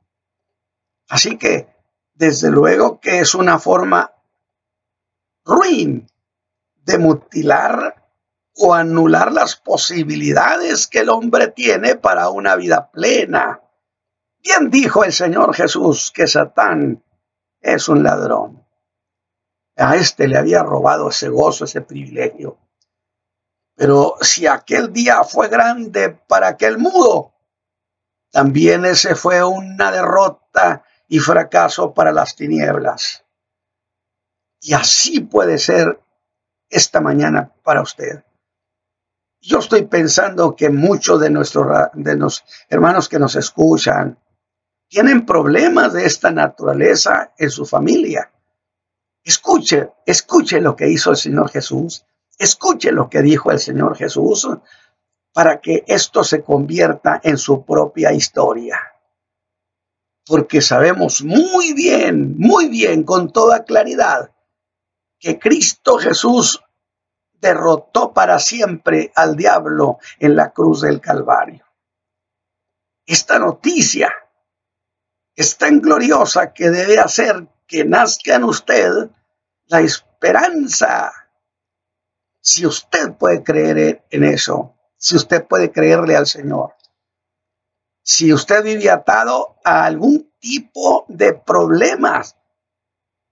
Así 1.10 1.38
que, 1.38 1.67
desde 2.18 2.50
luego 2.50 3.00
que 3.00 3.20
es 3.20 3.36
una 3.36 3.60
forma 3.60 4.12
ruin 5.46 6.10
de 6.84 6.98
mutilar 6.98 8.12
o 8.56 8.74
anular 8.74 9.32
las 9.32 9.56
posibilidades 9.56 10.88
que 10.88 11.00
el 11.00 11.10
hombre 11.10 11.50
tiene 11.50 11.96
para 11.96 12.30
una 12.30 12.56
vida 12.56 12.90
plena. 12.90 13.62
Bien 14.40 14.72
dijo 14.72 15.04
el 15.04 15.14
Señor 15.14 15.54
Jesús 15.54 16.12
que 16.12 16.28
Satán 16.28 17.04
es 17.62 17.88
un 17.88 18.02
ladrón. 18.04 18.66
A 19.76 19.96
este 19.96 20.28
le 20.28 20.40
había 20.40 20.64
robado 20.64 21.10
ese 21.10 21.30
gozo, 21.30 21.66
ese 21.66 21.82
privilegio. 21.82 22.58
Pero 23.76 24.16
si 24.22 24.48
aquel 24.48 24.92
día 24.92 25.24
fue 25.24 25.50
grande 25.50 26.10
para 26.10 26.48
aquel 26.48 26.80
mudo, 26.80 27.34
también 28.32 28.86
ese 28.86 29.14
fue 29.14 29.44
una 29.44 29.92
derrota 29.92 30.84
y 31.08 31.20
fracaso 31.20 31.94
para 31.94 32.12
las 32.12 32.36
tinieblas. 32.36 33.26
Y 34.62 34.74
así 34.74 35.22
puede 35.22 35.58
ser 35.58 36.00
esta 36.70 37.00
mañana 37.02 37.54
para 37.64 37.82
usted. 37.82 38.24
Yo 39.40 39.60
estoy 39.60 39.86
pensando 39.86 40.56
que 40.56 40.70
muchos 40.70 41.22
de 41.22 41.30
nuestros 41.30 41.68
de 41.94 42.28
hermanos 42.70 43.08
que 43.08 43.20
nos 43.20 43.36
escuchan 43.36 44.18
tienen 44.90 45.26
problemas 45.26 45.94
de 45.94 46.06
esta 46.06 46.32
naturaleza 46.32 47.34
en 47.38 47.50
su 47.50 47.66
familia. 47.66 48.32
Escuche, 49.24 49.92
escuche 50.06 50.60
lo 50.60 50.76
que 50.76 50.90
hizo 50.90 51.12
el 51.12 51.18
Señor 51.18 51.50
Jesús. 51.50 52.06
Escuche 52.38 52.92
lo 52.92 53.10
que 53.10 53.22
dijo 53.22 53.52
el 53.52 53.60
Señor 53.60 53.96
Jesús 53.96 54.48
para 55.34 55.62
que 55.62 55.84
esto 55.88 56.24
se 56.24 56.42
convierta 56.42 57.20
en 57.24 57.38
su 57.38 57.64
propia 57.64 58.12
historia. 58.12 58.80
Porque 60.28 60.62
sabemos 60.62 61.24
muy 61.24 61.74
bien, 61.74 62.36
muy 62.38 62.68
bien, 62.68 63.04
con 63.04 63.32
toda 63.32 63.64
claridad, 63.64 64.32
que 65.20 65.40
Cristo 65.40 65.98
Jesús 65.98 66.62
derrotó 67.34 68.14
para 68.14 68.40
siempre 68.40 69.12
al 69.16 69.36
diablo 69.36 70.00
en 70.20 70.36
la 70.36 70.52
cruz 70.52 70.82
del 70.82 71.00
Calvario. 71.00 71.66
Esta 73.06 73.40
noticia 73.40 74.14
es 75.36 75.58
tan 75.58 75.80
gloriosa 75.80 76.52
que 76.52 76.70
debe 76.70 77.00
hacer 77.00 77.48
que 77.68 77.86
nazca 77.86 78.36
en 78.36 78.44
usted 78.44 78.92
la 79.68 79.82
esperanza. 79.82 81.14
Si 82.42 82.66
usted 82.66 83.14
puede 83.14 83.44
creer 83.44 84.04
en 84.10 84.24
eso, 84.24 84.76
si 84.98 85.16
usted 85.16 85.46
puede 85.46 85.72
creerle 85.72 86.16
al 86.16 86.26
Señor. 86.26 86.77
Si 88.10 88.32
usted 88.32 88.64
vive 88.64 88.90
atado 88.90 89.58
a 89.66 89.84
algún 89.84 90.32
tipo 90.40 91.04
de 91.10 91.34
problemas 91.34 92.38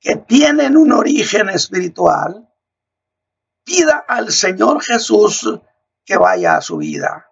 que 0.02 0.18
tienen 0.18 0.76
un 0.76 0.92
origen 0.92 1.48
espiritual, 1.48 2.46
pida 3.64 4.04
al 4.06 4.34
Señor 4.34 4.84
Jesús 4.84 5.50
que 6.04 6.18
vaya 6.18 6.58
a 6.58 6.62
su 6.62 6.76
vida. 6.76 7.32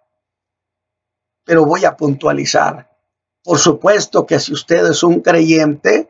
Pero 1.44 1.66
voy 1.66 1.84
a 1.84 1.94
puntualizar. 1.94 2.90
Por 3.42 3.58
supuesto 3.58 4.24
que 4.24 4.40
si 4.40 4.54
usted 4.54 4.86
es 4.86 5.02
un 5.02 5.20
creyente, 5.20 6.08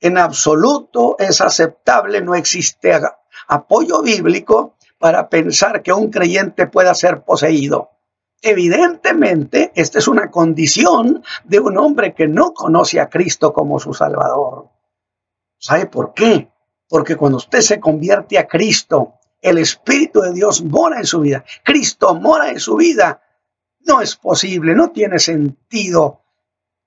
en 0.00 0.18
absoluto 0.18 1.14
es 1.20 1.40
aceptable, 1.40 2.20
no 2.20 2.34
existe 2.34 3.00
apoyo 3.46 4.02
bíblico 4.02 4.74
para 4.98 5.28
pensar 5.28 5.84
que 5.84 5.92
un 5.92 6.10
creyente 6.10 6.66
pueda 6.66 6.96
ser 6.96 7.22
poseído. 7.22 7.93
Evidentemente, 8.46 9.72
esta 9.74 9.98
es 9.98 10.06
una 10.06 10.30
condición 10.30 11.24
de 11.44 11.60
un 11.60 11.78
hombre 11.78 12.12
que 12.12 12.28
no 12.28 12.52
conoce 12.52 13.00
a 13.00 13.08
Cristo 13.08 13.54
como 13.54 13.80
su 13.80 13.94
Salvador. 13.94 14.68
¿Sabe 15.58 15.86
por 15.86 16.12
qué? 16.12 16.50
Porque 16.86 17.16
cuando 17.16 17.38
usted 17.38 17.62
se 17.62 17.80
convierte 17.80 18.38
a 18.38 18.46
Cristo, 18.46 19.14
el 19.40 19.56
Espíritu 19.56 20.20
de 20.20 20.34
Dios 20.34 20.62
mora 20.62 20.98
en 20.98 21.06
su 21.06 21.20
vida. 21.20 21.42
Cristo 21.62 22.14
mora 22.16 22.50
en 22.50 22.60
su 22.60 22.76
vida. 22.76 23.22
No 23.80 24.02
es 24.02 24.14
posible, 24.14 24.74
no 24.74 24.90
tiene 24.90 25.18
sentido 25.18 26.20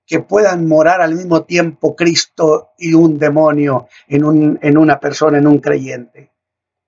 que 0.06 0.20
puedan 0.20 0.68
morar 0.68 1.02
al 1.02 1.16
mismo 1.16 1.42
tiempo 1.42 1.96
Cristo 1.96 2.70
y 2.78 2.94
un 2.94 3.18
demonio 3.18 3.88
en, 4.06 4.24
un, 4.24 4.60
en 4.62 4.78
una 4.78 5.00
persona, 5.00 5.38
en 5.38 5.48
un 5.48 5.58
creyente. 5.58 6.30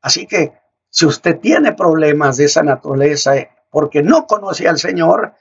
Así 0.00 0.28
que 0.28 0.52
si 0.88 1.06
usted 1.06 1.40
tiene 1.40 1.72
problemas 1.72 2.36
de 2.36 2.44
esa 2.44 2.62
naturaleza 2.62 3.32
porque 3.70 4.02
no 4.02 4.26
conoce 4.26 4.68
al 4.68 4.78
Señor, 4.78 5.34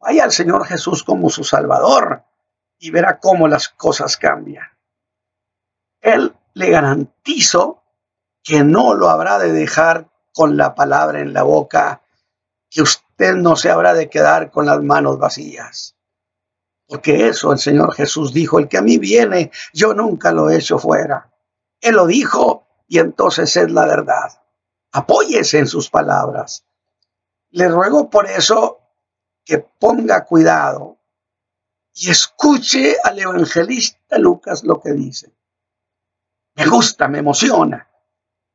vaya 0.00 0.24
al 0.24 0.32
Señor 0.32 0.66
Jesús 0.66 1.04
como 1.04 1.30
su 1.30 1.44
Salvador 1.44 2.24
y 2.78 2.90
verá 2.90 3.18
cómo 3.18 3.46
las 3.46 3.68
cosas 3.68 4.16
cambian. 4.16 4.66
Él 6.00 6.34
le 6.54 6.70
garantizo 6.70 7.82
que 8.42 8.62
no 8.62 8.94
lo 8.94 9.08
habrá 9.08 9.38
de 9.38 9.52
dejar 9.52 10.10
con 10.32 10.56
la 10.56 10.74
palabra 10.74 11.20
en 11.20 11.32
la 11.32 11.42
boca, 11.42 12.02
que 12.68 12.82
usted 12.82 13.34
no 13.34 13.56
se 13.56 13.70
habrá 13.70 13.94
de 13.94 14.10
quedar 14.10 14.50
con 14.50 14.66
las 14.66 14.82
manos 14.82 15.18
vacías. 15.18 15.96
Porque 16.86 17.28
eso 17.28 17.52
el 17.52 17.58
Señor 17.58 17.94
Jesús 17.94 18.34
dijo, 18.34 18.58
el 18.58 18.68
que 18.68 18.78
a 18.78 18.82
mí 18.82 18.98
viene, 18.98 19.50
yo 19.72 19.94
nunca 19.94 20.32
lo 20.32 20.50
he 20.50 20.58
hecho 20.58 20.78
fuera. 20.78 21.32
Él 21.80 21.94
lo 21.96 22.06
dijo 22.06 22.66
y 22.88 22.98
entonces 22.98 23.56
es 23.56 23.70
la 23.70 23.86
verdad. 23.86 24.42
Apóyese 24.92 25.58
en 25.58 25.66
sus 25.66 25.88
palabras. 25.88 26.64
Le 27.54 27.68
ruego 27.68 28.10
por 28.10 28.26
eso 28.26 28.80
que 29.44 29.58
ponga 29.58 30.24
cuidado 30.24 30.98
y 31.94 32.10
escuche 32.10 32.96
al 33.04 33.18
evangelista 33.18 34.18
Lucas 34.18 34.64
lo 34.64 34.80
que 34.80 34.92
dice 34.92 35.32
me 36.56 36.66
gusta, 36.66 37.06
me 37.08 37.18
emociona, 37.18 37.88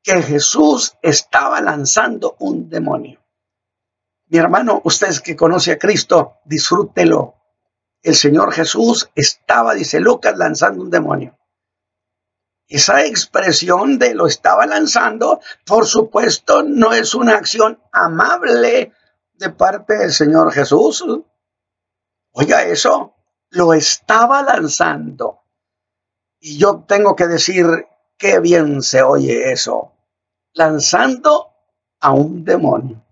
que 0.03 0.21
Jesús 0.21 0.97
estaba 1.01 1.61
lanzando 1.61 2.35
un 2.39 2.69
demonio. 2.69 3.21
Mi 4.27 4.37
hermano, 4.37 4.81
usted 4.83 5.17
que 5.23 5.37
conoce 5.37 5.71
a 5.71 5.79
Cristo, 5.79 6.39
disfrútelo. 6.45 7.35
El 8.01 8.15
Señor 8.15 8.53
Jesús 8.53 9.09
estaba, 9.15 9.73
dice 9.73 10.01
Lucas, 10.01 10.37
lanzando 10.37 10.83
un 10.83 10.89
demonio. 10.89 11.38
Esa 12.69 13.03
expresión 13.03 13.97
de 13.97 14.13
lo 14.13 14.27
estaba 14.27 14.67
lanzando, 14.67 15.41
por 15.65 15.88
supuesto, 15.88 16.61
no 16.61 16.93
es 16.93 17.15
una 17.15 17.35
acción 17.35 17.81
amable 17.91 18.93
de 19.33 19.49
parte 19.49 19.97
del 19.97 20.13
Señor 20.13 20.53
Jesús. 20.53 21.03
Oiga 22.31 22.63
eso, 22.63 23.15
lo 23.49 23.73
estaba 23.73 24.43
lanzando. 24.43 25.39
Y 26.39 26.59
yo 26.59 26.85
tengo 26.88 27.15
que 27.15 27.25
decir, 27.25 27.65
qué 28.19 28.39
bien 28.39 28.83
se 28.83 29.01
oye 29.01 29.51
eso. 29.51 29.93
Lanzando 30.53 31.51
a 31.99 32.11
un 32.11 32.45
demonio, 32.45 33.03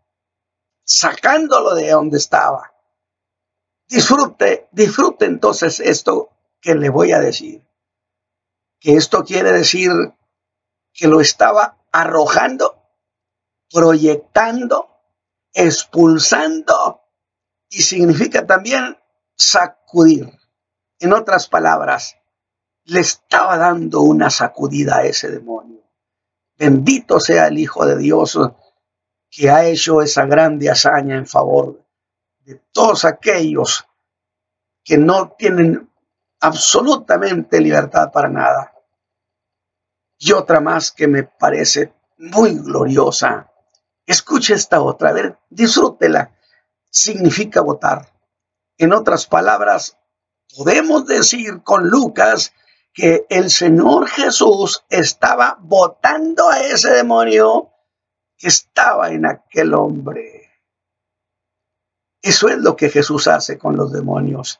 sacándolo 0.83 1.73
de 1.73 1.89
donde 1.89 2.19
estaba. 2.19 2.71
Disfrute, 3.87 4.69
disfrute 4.71 5.25
entonces 5.25 5.79
esto 5.79 6.29
que 6.61 6.75
le 6.75 6.89
voy 6.89 7.11
a 7.11 7.19
decir. 7.19 7.66
Que 8.79 8.95
esto 8.95 9.23
quiere 9.23 9.51
decir 9.51 9.91
que 10.93 11.07
lo 11.07 11.21
estaba 11.21 11.77
arrojando, 11.91 12.83
proyectando, 13.71 14.89
expulsando 15.53 17.01
y 17.69 17.81
significa 17.81 18.45
también 18.45 18.97
sacudir. 19.35 20.31
En 20.99 21.13
otras 21.13 21.47
palabras, 21.47 22.17
le 22.85 23.01
estaba 23.01 23.57
dando 23.57 24.01
una 24.01 24.29
sacudida 24.29 24.97
a 24.97 25.03
ese 25.03 25.29
demonio. 25.29 25.83
Bendito 26.57 27.19
sea 27.19 27.47
el 27.47 27.59
Hijo 27.59 27.85
de 27.85 27.97
Dios 27.97 28.39
que 29.29 29.49
ha 29.49 29.65
hecho 29.65 30.01
esa 30.01 30.25
grande 30.25 30.69
hazaña 30.69 31.15
en 31.17 31.27
favor 31.27 31.83
de 32.39 32.55
todos 32.71 33.05
aquellos 33.05 33.85
que 34.83 34.97
no 34.97 35.35
tienen 35.37 35.86
absolutamente 36.39 37.59
libertad 37.59 38.11
para 38.11 38.29
nada. 38.29 38.73
Y 40.17 40.31
otra 40.31 40.59
más 40.59 40.91
que 40.91 41.07
me 41.07 41.23
parece 41.23 41.93
muy 42.17 42.57
gloriosa. 42.57 43.51
Escuche 44.05 44.53
esta 44.53 44.81
otra, 44.81 45.09
a 45.09 45.13
ver, 45.13 45.37
disfrútela. 45.49 46.35
Significa 46.89 47.61
votar. 47.61 48.11
En 48.77 48.93
otras 48.93 49.27
palabras, 49.27 49.97
podemos 50.55 51.05
decir 51.05 51.61
con 51.63 51.87
Lucas 51.87 52.53
que 52.93 53.25
el 53.29 53.51
Señor 53.51 54.07
Jesús 54.07 54.83
estaba 54.89 55.57
votando 55.61 56.49
a 56.49 56.61
ese 56.61 56.91
demonio 56.91 57.71
que 58.37 58.47
estaba 58.47 59.11
en 59.11 59.25
aquel 59.25 59.73
hombre. 59.73 60.49
Eso 62.21 62.49
es 62.49 62.57
lo 62.57 62.75
que 62.75 62.89
Jesús 62.89 63.27
hace 63.27 63.57
con 63.57 63.75
los 63.75 63.91
demonios. 63.91 64.59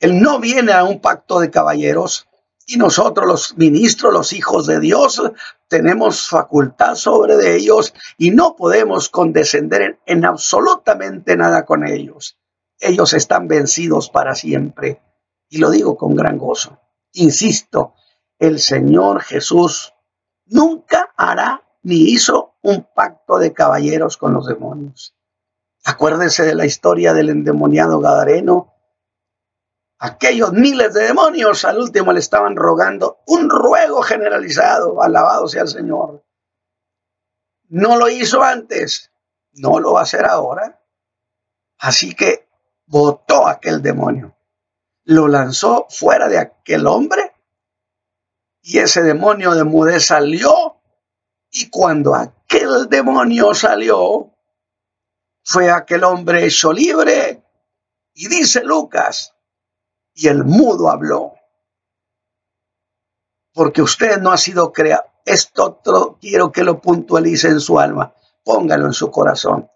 Él 0.00 0.20
no 0.20 0.38
viene 0.38 0.72
a 0.72 0.84
un 0.84 1.00
pacto 1.00 1.40
de 1.40 1.50
caballeros 1.50 2.28
y 2.66 2.76
nosotros 2.76 3.26
los 3.26 3.56
ministros, 3.56 4.12
los 4.12 4.32
hijos 4.32 4.66
de 4.66 4.78
Dios, 4.78 5.22
tenemos 5.68 6.28
facultad 6.28 6.96
sobre 6.96 7.36
de 7.36 7.56
ellos 7.56 7.94
y 8.18 8.30
no 8.30 8.56
podemos 8.56 9.08
condescender 9.08 9.98
en, 10.04 10.24
absolutamente 10.24 11.36
nada 11.36 11.64
con 11.64 11.86
ellos. 11.86 12.36
Ellos 12.78 13.14
están 13.14 13.48
vencidos 13.48 14.10
para 14.10 14.34
siempre. 14.34 15.00
Y 15.48 15.58
lo 15.58 15.70
digo 15.70 15.96
con 15.96 16.14
gran 16.14 16.36
gozo. 16.36 16.78
Insisto, 17.12 17.94
el 18.38 18.60
Señor 18.60 19.22
Jesús 19.22 19.94
nunca 20.44 21.10
hará 21.16 21.62
ni 21.82 22.10
hizo 22.10 22.56
un 22.62 22.86
pacto 22.94 23.38
de 23.38 23.54
caballeros 23.54 24.18
con 24.18 24.34
los 24.34 24.46
demonios. 24.46 25.14
Acuérdese 25.84 26.44
de 26.44 26.54
la 26.54 26.66
historia 26.66 27.14
del 27.14 27.30
endemoniado 27.30 27.98
Gadareno. 28.00 28.74
Aquellos 30.00 30.52
miles 30.52 30.94
de 30.94 31.04
demonios 31.04 31.64
al 31.64 31.78
último 31.78 32.12
le 32.12 32.20
estaban 32.20 32.54
rogando 32.54 33.20
un 33.26 33.50
ruego 33.50 34.02
generalizado, 34.02 35.02
alabado 35.02 35.48
sea 35.48 35.62
el 35.62 35.68
Señor. 35.68 36.24
No 37.68 37.96
lo 37.96 38.08
hizo 38.08 38.42
antes, 38.42 39.10
no 39.52 39.80
lo 39.80 39.94
va 39.94 40.00
a 40.00 40.02
hacer 40.04 40.24
ahora. 40.24 40.80
Así 41.78 42.14
que 42.14 42.48
votó 42.86 43.46
aquel 43.48 43.82
demonio, 43.82 44.36
lo 45.04 45.26
lanzó 45.26 45.86
fuera 45.90 46.28
de 46.28 46.38
aquel 46.38 46.86
hombre 46.86 47.34
y 48.62 48.78
ese 48.80 49.02
demonio 49.02 49.54
de 49.54 49.64
mudez 49.64 50.06
salió. 50.06 50.76
Y 51.50 51.70
cuando 51.70 52.14
aquel 52.14 52.88
demonio 52.90 53.54
salió, 53.54 54.30
fue 55.42 55.70
aquel 55.70 56.04
hombre 56.04 56.44
hecho 56.44 56.72
libre. 56.72 57.42
Y 58.12 58.28
dice 58.28 58.62
Lucas, 58.62 59.34
y 60.18 60.26
el 60.26 60.44
mudo 60.44 60.90
habló. 60.90 61.34
Porque 63.54 63.82
usted 63.82 64.18
no 64.18 64.32
ha 64.32 64.36
sido 64.36 64.72
creado. 64.72 65.04
Esto 65.24 66.18
quiero 66.20 66.50
que 66.50 66.64
lo 66.64 66.80
puntualice 66.80 67.48
en 67.48 67.60
su 67.60 67.78
alma. 67.78 68.12
Póngalo 68.42 68.86
en 68.86 68.92
su 68.92 69.12
corazón. 69.12 69.70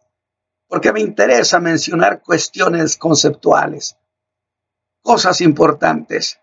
Porque 0.66 0.92
me 0.92 1.00
interesa 1.00 1.60
mencionar 1.60 2.22
cuestiones 2.22 2.96
conceptuales. 2.96 3.96
Cosas 5.00 5.40
importantes. 5.40 6.40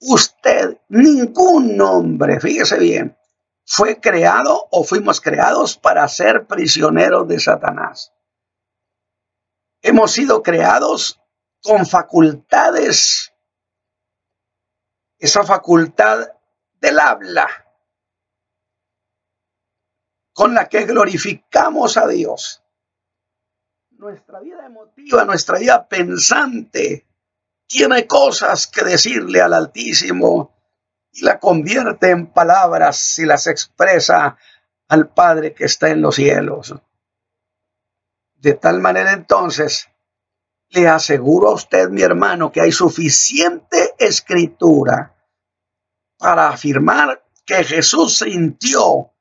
Usted, 0.00 0.78
ningún 0.88 1.80
hombre, 1.80 2.40
fíjese 2.40 2.78
bien, 2.78 3.16
fue 3.64 3.98
creado 3.98 4.68
o 4.70 4.84
fuimos 4.84 5.20
creados 5.22 5.78
para 5.78 6.06
ser 6.06 6.46
prisioneros 6.46 7.26
de 7.26 7.40
Satanás. 7.40 8.12
Hemos 9.80 10.12
sido 10.12 10.42
creados 10.42 11.20
con 11.62 11.86
facultades, 11.86 13.32
esa 15.18 15.42
facultad 15.44 16.28
del 16.80 16.98
habla, 17.00 17.48
con 20.32 20.54
la 20.54 20.68
que 20.68 20.84
glorificamos 20.84 21.96
a 21.96 22.06
Dios. 22.06 22.62
Nuestra 23.90 24.38
vida 24.40 24.64
emotiva, 24.64 25.24
nuestra 25.24 25.58
vida 25.58 25.88
pensante, 25.88 27.06
tiene 27.66 28.06
cosas 28.06 28.66
que 28.66 28.84
decirle 28.84 29.42
al 29.42 29.52
Altísimo 29.52 30.56
y 31.10 31.22
la 31.22 31.40
convierte 31.40 32.10
en 32.10 32.32
palabras 32.32 33.18
y 33.18 33.26
las 33.26 33.46
expresa 33.46 34.38
al 34.88 35.08
Padre 35.08 35.52
que 35.52 35.64
está 35.64 35.90
en 35.90 36.00
los 36.00 36.14
cielos. 36.14 36.74
De 38.36 38.54
tal 38.54 38.80
manera 38.80 39.12
entonces, 39.12 39.88
le 40.70 40.88
aseguro 40.88 41.48
a 41.48 41.54
usted, 41.54 41.88
mi 41.88 42.02
hermano, 42.02 42.52
que 42.52 42.60
hay 42.60 42.72
suficiente 42.72 43.94
escritura 43.98 45.14
para 46.18 46.48
afirmar 46.48 47.24
que 47.44 47.64
Jesús 47.64 48.18
sintió 48.18 49.12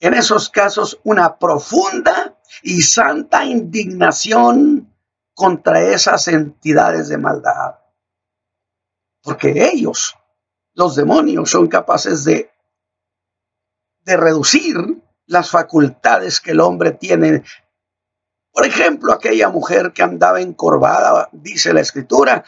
en 0.00 0.14
esos 0.14 0.48
casos 0.48 0.98
una 1.04 1.38
profunda 1.38 2.38
y 2.62 2.82
santa 2.82 3.44
indignación 3.44 4.92
contra 5.34 5.80
esas 5.82 6.28
entidades 6.28 7.08
de 7.08 7.18
maldad. 7.18 7.76
Porque 9.22 9.70
ellos, 9.72 10.16
los 10.74 10.96
demonios, 10.96 11.50
son 11.50 11.68
capaces 11.68 12.24
de, 12.24 12.50
de 14.00 14.16
reducir 14.16 14.76
las 15.26 15.50
facultades 15.50 16.40
que 16.40 16.50
el 16.50 16.60
hombre 16.60 16.92
tiene. 16.92 17.44
Por 18.52 18.66
ejemplo, 18.66 19.12
aquella 19.12 19.48
mujer 19.48 19.92
que 19.92 20.02
andaba 20.02 20.40
encorvada, 20.40 21.28
dice 21.32 21.72
la 21.72 21.80
escritura, 21.80 22.44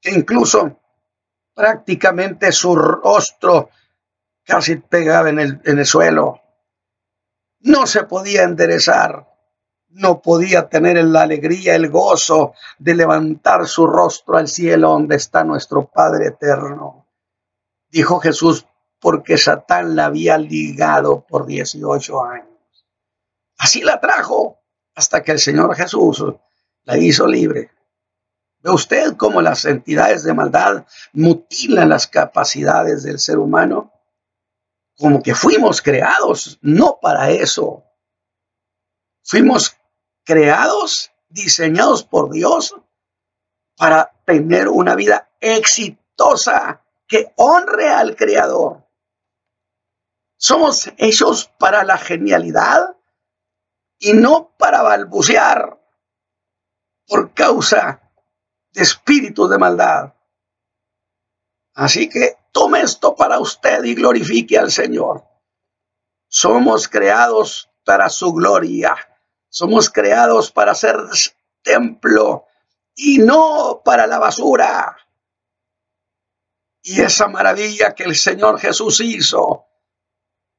que 0.00 0.10
incluso 0.10 0.80
prácticamente 1.54 2.50
su 2.50 2.74
rostro 2.74 3.70
casi 4.42 4.76
pegaba 4.76 5.28
en 5.28 5.38
el, 5.38 5.86
suelo. 5.86 6.40
No 7.60 7.86
se 7.86 8.04
podía 8.04 8.42
enderezar 8.42 9.26
no 9.94 10.20
podía 10.20 10.68
tener 10.68 11.02
la 11.04 11.22
alegría, 11.22 11.76
el 11.76 11.88
gozo 11.88 12.54
de 12.78 12.96
levantar 12.96 13.68
su 13.68 13.86
rostro 13.86 14.36
al 14.36 14.48
cielo 14.48 14.88
donde 14.88 15.14
está 15.14 15.44
nuestro 15.44 15.86
Padre 15.86 16.26
eterno. 16.26 17.06
Dijo 17.90 18.18
Jesús, 18.18 18.66
porque 18.98 19.38
Satán 19.38 19.94
la 19.94 20.06
había 20.06 20.36
ligado 20.36 21.24
por 21.24 21.46
18 21.46 22.24
años. 22.24 22.86
Así 23.56 23.82
la 23.82 24.00
trajo 24.00 24.63
hasta 24.94 25.22
que 25.22 25.32
el 25.32 25.38
Señor 25.38 25.74
Jesús 25.76 26.24
la 26.84 26.96
hizo 26.96 27.26
libre. 27.26 27.70
¿Ve 28.60 28.70
usted 28.70 29.16
cómo 29.16 29.42
las 29.42 29.64
entidades 29.64 30.22
de 30.24 30.32
maldad 30.32 30.86
mutilan 31.12 31.88
las 31.88 32.06
capacidades 32.06 33.02
del 33.02 33.18
ser 33.18 33.38
humano? 33.38 33.92
Como 34.96 35.22
que 35.22 35.34
fuimos 35.34 35.82
creados 35.82 36.58
no 36.62 36.98
para 37.00 37.30
eso. 37.30 37.84
Fuimos 39.22 39.76
creados, 40.24 41.10
diseñados 41.28 42.04
por 42.04 42.30
Dios 42.30 42.74
para 43.76 44.12
tener 44.24 44.68
una 44.68 44.94
vida 44.94 45.30
exitosa 45.40 46.82
que 47.06 47.32
honre 47.36 47.90
al 47.90 48.16
Creador. 48.16 48.86
Somos 50.36 50.90
hechos 50.96 51.50
para 51.58 51.84
la 51.84 51.98
genialidad 51.98 52.96
y 53.98 54.12
no 54.12 54.54
para 54.58 54.82
balbucear 54.82 55.80
por 57.06 57.32
causa 57.34 58.00
de 58.72 58.82
espíritus 58.82 59.50
de 59.50 59.58
maldad. 59.58 60.14
Así 61.74 62.08
que 62.08 62.36
tome 62.52 62.80
esto 62.80 63.14
para 63.14 63.38
usted 63.38 63.84
y 63.84 63.94
glorifique 63.94 64.58
al 64.58 64.70
Señor. 64.70 65.24
Somos 66.28 66.88
creados 66.88 67.70
para 67.84 68.08
su 68.08 68.32
gloria 68.32 68.96
somos 69.54 69.88
creados 69.88 70.50
para 70.50 70.74
ser 70.74 70.96
templo 71.62 72.48
y 72.96 73.18
no 73.18 73.82
para 73.84 74.08
la 74.08 74.18
basura. 74.18 74.96
Y 76.82 77.00
esa 77.00 77.28
maravilla 77.28 77.94
que 77.94 78.02
el 78.02 78.16
Señor 78.16 78.58
Jesús 78.58 78.98
hizo 78.98 79.66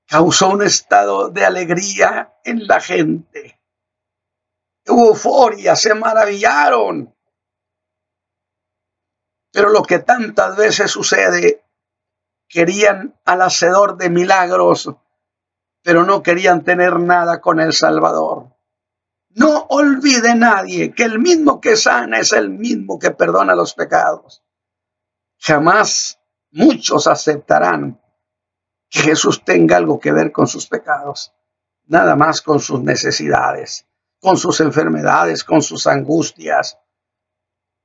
causó 0.08 0.50
un 0.50 0.64
estado 0.64 1.30
de 1.30 1.46
alegría 1.46 2.34
en 2.44 2.68
la 2.68 2.80
gente. 2.80 3.60
Euforia, 4.86 5.76
se 5.76 5.94
maravillaron. 5.96 7.14
Pero 9.52 9.70
lo 9.70 9.84
que 9.84 10.00
tantas 10.00 10.56
veces 10.56 10.92
sucede, 10.92 11.66
querían 12.48 13.20
al 13.26 13.42
hacedor 13.42 13.98
de 13.98 14.10
milagros, 14.10 14.92
pero 15.82 16.04
no 16.04 16.22
querían 16.22 16.64
tener 16.64 17.00
nada 17.00 17.42
con 17.42 17.60
el 17.60 17.74
Salvador. 17.74 18.56
No 19.30 19.66
olvide 19.70 20.36
nadie 20.36 20.94
que 20.94 21.04
el 21.04 21.20
mismo 21.20 21.60
que 21.60 21.76
sana 21.76 22.20
es 22.20 22.32
el 22.32 22.50
mismo 22.50 23.00
que 23.00 23.12
perdona 23.12 23.56
los 23.56 23.74
pecados. 23.74 24.44
Jamás 25.40 26.20
muchos 26.52 27.08
aceptarán 27.08 28.02
que 28.96 29.02
Jesús 29.02 29.44
tenga 29.44 29.76
algo 29.76 30.00
que 30.00 30.14
ver 30.14 30.32
con 30.32 30.48
sus 30.48 30.68
pecados, 30.68 31.34
nada 31.88 32.16
más 32.16 32.42
con 32.42 32.62
sus 32.62 32.82
necesidades, 32.82 33.86
con 34.22 34.38
sus 34.38 34.62
enfermedades, 34.62 35.44
con 35.44 35.62
sus 35.62 35.86
angustias. 35.86 36.80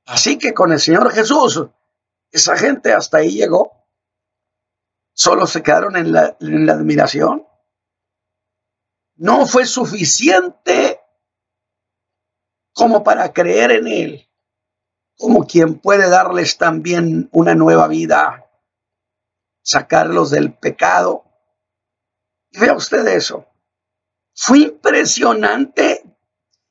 Así 0.05 0.37
que 0.37 0.53
con 0.53 0.71
el 0.71 0.79
Señor 0.79 1.11
Jesús, 1.11 1.67
esa 2.31 2.55
gente 2.55 2.93
hasta 2.93 3.17
ahí 3.17 3.31
llegó. 3.31 3.73
Solo 5.13 5.47
se 5.47 5.61
quedaron 5.61 5.97
en 5.97 6.13
la, 6.13 6.37
en 6.39 6.65
la 6.65 6.73
admiración. 6.73 7.45
No 9.15 9.45
fue 9.45 9.65
suficiente 9.65 11.01
como 12.71 13.03
para 13.03 13.33
creer 13.33 13.71
en 13.71 13.87
Él, 13.87 14.29
como 15.17 15.45
quien 15.45 15.77
puede 15.77 16.09
darles 16.09 16.57
también 16.57 17.27
una 17.33 17.53
nueva 17.53 17.89
vida, 17.89 18.47
sacarlos 19.61 20.31
del 20.31 20.53
pecado. 20.53 21.25
Vea 22.51 22.73
usted 22.73 23.07
eso. 23.07 23.47
Fue 24.33 24.59
impresionante 24.59 26.03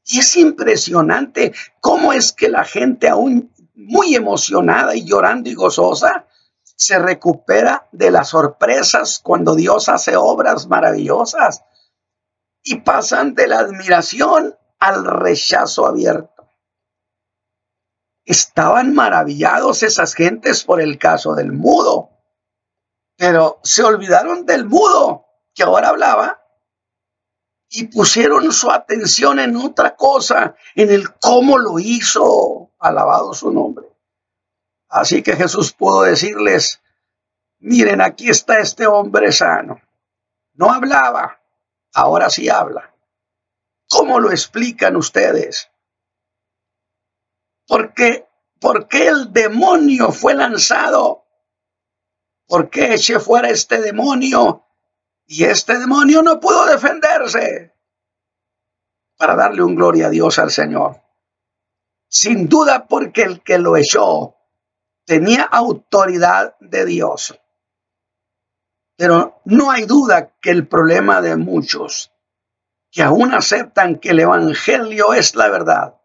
y 0.05 0.21
es 0.21 0.37
impresionante 0.37 1.53
cómo 1.81 2.13
es 2.13 2.33
que 2.33 2.49
la 2.49 2.65
gente 2.65 3.09
aún 3.09 3.53
muy 3.75 4.15
emocionada 4.15 4.95
y 4.95 5.05
llorando 5.05 5.49
y 5.49 5.55
gozosa 5.55 6.27
se 6.63 6.99
recupera 6.99 7.89
de 7.93 8.11
las 8.11 8.29
sorpresas 8.31 9.21
cuando 9.23 9.55
Dios 9.55 9.89
hace 9.89 10.17
obras 10.17 10.67
maravillosas 10.67 11.63
y 12.63 12.81
pasan 12.81 13.35
de 13.35 13.49
la 13.49 13.61
admiración 13.61 14.57
al 14.79 15.05
rechazo 15.05 15.87
abierto. 15.87 16.49
Estaban 18.25 18.95
maravillados 18.95 19.83
esas 19.83 20.15
gentes 20.15 20.65
por 20.65 20.81
el 20.81 20.99
caso 20.99 21.35
del 21.35 21.53
mudo, 21.53 22.10
pero 23.21 23.61
se 23.63 23.83
olvidaron 23.83 24.47
del 24.47 24.65
mudo 24.65 25.27
que 25.55 25.63
ahora 25.63 25.91
hablaba 25.91 26.43
y 27.69 27.89
pusieron 27.89 28.51
su 28.51 28.71
atención 28.71 29.39
en 29.39 29.57
otra 29.57 29.95
cosa, 29.95 30.57
en 30.75 30.91
el 30.91 31.13
cómo 31.17 31.59
lo 31.59 31.79
hizo, 31.79 32.71
alabado 32.79 33.35
su 33.35 33.51
nombre. 33.51 33.87
Así 34.89 35.23
que 35.23 35.37
Jesús 35.37 35.75
pudo 35.75 36.01
decirles, 36.05 36.81
miren, 37.59 38.01
aquí 38.01 38.31
está 38.31 38.59
este 38.59 38.87
hombre 38.87 39.33
sano. 39.33 39.83
No 40.55 40.73
hablaba, 40.73 41.43
ahora 41.93 42.31
sí 42.31 42.49
habla. 42.49 42.95
¿Cómo 43.87 44.19
lo 44.19 44.31
explican 44.31 44.97
ustedes? 44.97 45.71
¿Por 47.67 47.93
qué, 47.93 48.27
¿Por 48.59 48.89
qué 48.89 49.09
el 49.09 49.31
demonio 49.31 50.11
fue 50.11 50.33
lanzado? 50.33 51.20
¿Por 52.51 52.69
qué 52.69 52.95
eché 52.95 53.21
fuera 53.21 53.49
este 53.49 53.81
demonio 53.81 54.67
y 55.25 55.45
este 55.45 55.79
demonio 55.79 56.21
no 56.21 56.41
pudo 56.41 56.67
defenderse 56.67 57.73
para 59.17 59.37
darle 59.37 59.63
un 59.63 59.77
gloria 59.77 60.09
a 60.09 60.11
Dios 60.11 60.37
al 60.41 60.51
Señor. 60.51 61.01
Sin 62.09 62.49
duda 62.49 62.89
porque 62.89 63.23
el 63.23 63.41
que 63.45 63.59
lo 63.59 63.77
echó 63.77 64.35
tenía 65.05 65.45
autoridad 65.45 66.57
de 66.59 66.85
Dios. 66.85 67.41
Pero 68.97 69.41
no 69.45 69.71
hay 69.71 69.85
duda 69.85 70.35
que 70.41 70.51
el 70.51 70.67
problema 70.67 71.21
de 71.21 71.37
muchos 71.37 72.11
que 72.91 73.05
aún 73.05 73.33
aceptan 73.33 74.01
que 74.01 74.11
el 74.11 74.19
Evangelio 74.19 75.15
es 75.15 75.37
la 75.37 75.49
verdad 75.49 76.01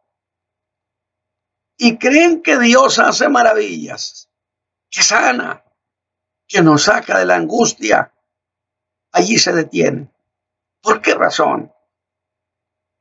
y 1.75 1.97
creen 1.97 2.43
que 2.43 2.59
Dios 2.59 2.99
hace 2.99 3.29
maravillas, 3.29 4.29
que 4.91 5.01
sana, 5.01 5.64
que 6.47 6.61
nos 6.61 6.83
saca 6.83 7.19
de 7.19 7.25
la 7.25 7.35
angustia, 7.35 8.13
allí 9.11 9.37
se 9.37 9.53
detiene. 9.53 10.11
¿Por 10.81 11.01
qué 11.01 11.15
razón? 11.15 11.71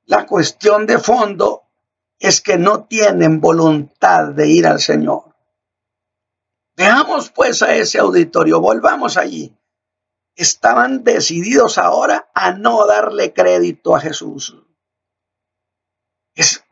La 0.07 0.27
cuestión 0.27 0.87
de 0.87 0.99
fondo 0.99 1.65
es 2.19 2.41
que 2.41 2.57
no 2.57 2.85
tienen 2.85 3.41
voluntad 3.41 4.29
de 4.29 4.49
ir 4.49 4.67
al 4.67 4.81
Señor. 4.81 5.35
Veamos 6.77 7.31
pues 7.31 7.63
a 7.63 7.75
ese 7.75 7.99
auditorio, 7.99 8.61
volvamos 8.61 9.17
allí. 9.17 9.57
Estaban 10.35 11.05
decididos 11.05 11.79
ahora 11.79 12.31
a 12.35 12.53
no 12.53 12.87
darle 12.87 13.33
crédito 13.33 13.95
a 13.95 14.01
Jesús. 14.01 14.57
Es, 16.35 16.65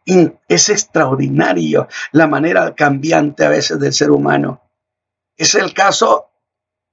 es 0.49 0.69
extraordinario 0.69 1.87
la 2.11 2.27
manera 2.27 2.75
cambiante 2.75 3.45
a 3.45 3.49
veces 3.49 3.79
del 3.79 3.93
ser 3.93 4.11
humano. 4.11 4.61
Es 5.37 5.55
el 5.55 5.73
caso 5.73 6.32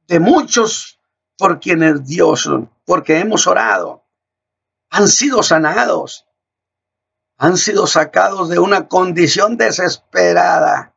de 0.09 0.19
muchos 0.19 0.99
por 1.37 1.59
quienes 1.59 2.05
Dios, 2.07 2.49
porque 2.83 3.19
hemos 3.19 3.45
orado, 3.45 4.03
han 4.89 5.07
sido 5.07 5.43
sanados, 5.43 6.25
han 7.37 7.57
sido 7.57 7.85
sacados 7.85 8.49
de 8.49 8.57
una 8.57 8.87
condición 8.87 9.55
desesperada. 9.55 10.95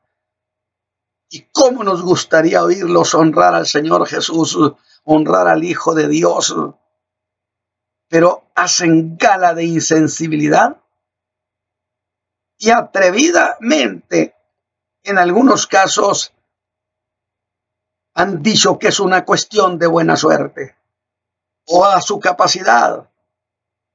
¿Y 1.28 1.42
cómo 1.52 1.84
nos 1.84 2.02
gustaría 2.02 2.64
oírlos 2.64 3.14
honrar 3.14 3.54
al 3.54 3.66
Señor 3.66 4.08
Jesús, 4.08 4.58
honrar 5.04 5.46
al 5.46 5.62
Hijo 5.62 5.94
de 5.94 6.08
Dios? 6.08 6.56
Pero 8.08 8.50
hacen 8.54 9.18
gala 9.18 9.52
de 9.52 9.64
insensibilidad 9.64 10.80
y 12.56 12.70
atrevidamente, 12.70 14.34
en 15.02 15.18
algunos 15.18 15.66
casos, 15.66 16.32
han 18.14 18.42
dicho 18.42 18.78
que 18.78 18.88
es 18.88 19.00
una 19.00 19.24
cuestión 19.24 19.78
de 19.78 19.86
buena 19.86 20.16
suerte, 20.16 20.76
o 21.66 21.84
a 21.84 22.00
su 22.00 22.20
capacidad, 22.20 23.10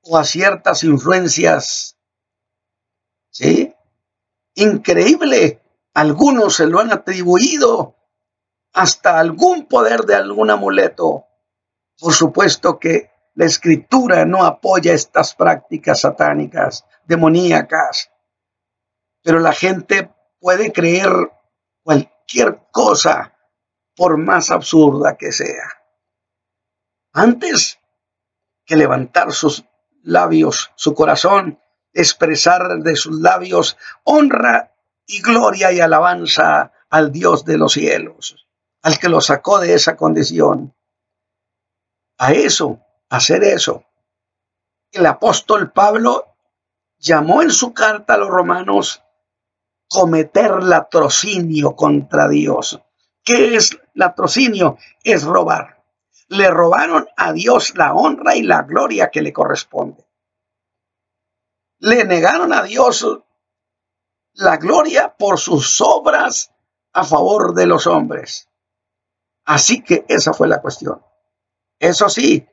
o 0.02 0.18
a 0.18 0.24
ciertas 0.24 0.84
influencias. 0.84 1.98
¿Sí? 3.30 3.74
Increíble. 4.56 5.62
Algunos 5.94 6.56
se 6.56 6.68
lo 6.68 6.80
han 6.80 6.92
atribuido 6.92 7.96
hasta 8.74 9.20
algún 9.20 9.68
poder 9.68 10.02
de 10.02 10.16
algún 10.16 10.50
amuleto. 10.50 11.26
Por 12.00 12.14
supuesto 12.14 12.80
que 12.80 13.12
la 13.36 13.46
escritura 13.46 14.26
no 14.26 14.44
apoya 14.44 14.94
estas 14.94 15.36
prácticas 15.36 16.02
satánicas, 16.02 16.86
demoníacas, 17.06 18.12
pero 19.22 19.40
la 19.40 19.54
gente 19.54 20.12
puede 20.40 20.72
creer 20.72 21.12
cualquier 21.84 22.62
cosa 22.72 23.37
por 23.98 24.18
más 24.18 24.52
absurda 24.52 25.18
que 25.18 25.32
sea. 25.32 25.74
Antes 27.12 27.80
que 28.64 28.76
levantar 28.76 29.34
sus 29.34 29.66
labios, 30.04 30.72
su 30.76 30.94
corazón, 30.94 31.60
expresar 31.94 32.78
de 32.84 32.96
sus 32.96 33.20
labios 33.20 33.76
honra 34.04 34.76
y 35.08 35.22
gloria 35.22 35.72
y 35.72 35.80
alabanza 35.80 36.72
al 36.90 37.12
Dios 37.12 37.44
de 37.44 37.58
los 37.58 37.74
cielos, 37.74 38.48
al 38.84 39.00
que 39.00 39.10
lo 39.10 39.20
sacó 39.20 39.60
de 39.60 39.74
esa 39.74 39.98
condición. 39.98 40.76
A 42.20 42.34
eso, 42.34 42.80
hacer 43.10 43.44
eso. 43.44 43.84
El 44.92 45.08
apóstol 45.08 45.72
Pablo 45.72 46.36
llamó 47.00 47.42
en 47.42 47.52
su 47.52 47.74
carta 47.74 48.14
a 48.14 48.18
los 48.18 48.30
romanos 48.30 49.02
cometer 49.90 50.64
latrocinio 50.64 51.76
contra 51.76 52.28
Dios. 52.28 52.80
¿Qué 53.28 53.58
es 53.58 53.78
latrocinio? 53.94 54.78
Es 55.04 55.26
robar. 55.26 55.84
Le 56.30 56.50
robaron 56.50 57.10
a 57.18 57.34
Dios 57.34 57.76
la 57.76 57.94
honra 57.94 58.38
y 58.38 58.42
la 58.42 58.62
gloria 58.62 59.12
que 59.12 59.22
le 59.22 59.34
corresponde. 59.34 60.08
Le 61.80 62.06
negaron 62.06 62.54
a 62.54 62.64
Dios 62.64 63.06
la 64.32 64.56
gloria 64.56 65.14
por 65.18 65.40
sus 65.40 65.82
obras 65.82 66.54
a 66.94 67.04
favor 67.04 67.54
de 67.54 67.66
los 67.66 67.86
hombres. 67.86 68.48
Así 69.44 69.84
que 69.84 70.06
esa 70.08 70.32
fue 70.32 70.48
la 70.48 70.62
cuestión. 70.62 71.04
Eso 71.80 72.08
sí, 72.08 72.48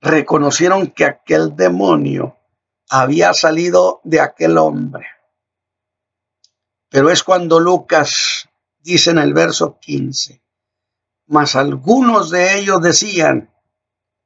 reconocieron 0.00 0.92
que 0.92 1.06
aquel 1.06 1.56
demonio 1.56 2.36
había 2.88 3.34
salido 3.34 4.00
de 4.04 4.20
aquel 4.20 4.58
hombre. 4.58 5.08
Pero 6.88 7.10
es 7.10 7.24
cuando 7.24 7.58
Lucas 7.58 8.49
dice 8.82 9.10
en 9.10 9.18
el 9.18 9.34
verso 9.34 9.78
15, 9.80 10.42
mas 11.26 11.56
algunos 11.56 12.30
de 12.30 12.58
ellos 12.58 12.80
decían, 12.80 13.52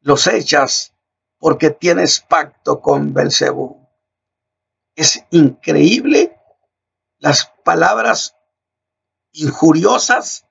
los 0.00 0.26
echas 0.26 0.94
porque 1.38 1.70
tienes 1.70 2.20
pacto 2.20 2.80
con 2.80 3.12
Belcebú. 3.12 3.86
Es 4.94 5.24
increíble 5.30 6.36
las 7.18 7.52
palabras 7.64 8.36
injuriosas, 9.32 10.46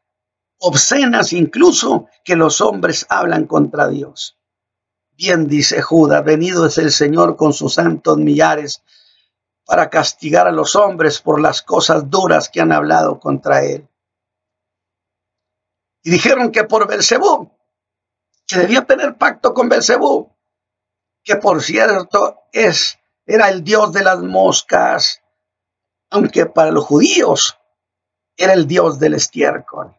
obscenas 0.60 1.34
incluso, 1.34 2.08
que 2.24 2.36
los 2.36 2.62
hombres 2.62 3.06
hablan 3.10 3.48
contra 3.48 3.88
Dios. 3.88 4.38
Bien 5.12 5.48
dice 5.48 5.82
Judas, 5.82 6.24
venido 6.24 6.66
es 6.66 6.78
el 6.78 6.92
Señor 6.92 7.38
con 7.38 7.54
sus 7.54 7.76
santos 7.76 8.18
millares 8.18 8.84
para 9.66 9.89
castigar 9.89 10.48
a 10.48 10.52
los 10.52 10.76
hombres 10.76 11.22
por 11.22 11.39
las 11.39 11.62
cosas 11.62 12.10
duras 12.10 12.50
que 12.50 12.62
han 12.62 12.72
hablado 12.72 13.20
contra 13.20 13.63
él. 13.63 13.88
Y 16.04 16.12
dijeron 16.12 16.52
que 16.52 16.66
por 16.66 16.88
Belcebú, 16.88 17.50
que 18.46 18.58
debía 18.58 18.86
tener 18.86 19.18
pacto 19.18 19.54
con 19.54 19.70
Belcebú, 19.70 20.36
que 21.24 21.38
por 21.38 21.63
cierto 21.63 22.44
es 22.52 23.00
era 23.26 23.48
el 23.50 23.63
dios 23.63 23.94
de 23.94 24.04
las 24.04 24.20
moscas, 24.20 25.22
aunque 26.10 26.46
para 26.46 26.72
los 26.72 26.84
judíos 26.84 27.58
era 28.36 28.54
el 28.54 28.68
dios 28.68 29.00
del 29.00 29.13
estiércol. 29.13 29.96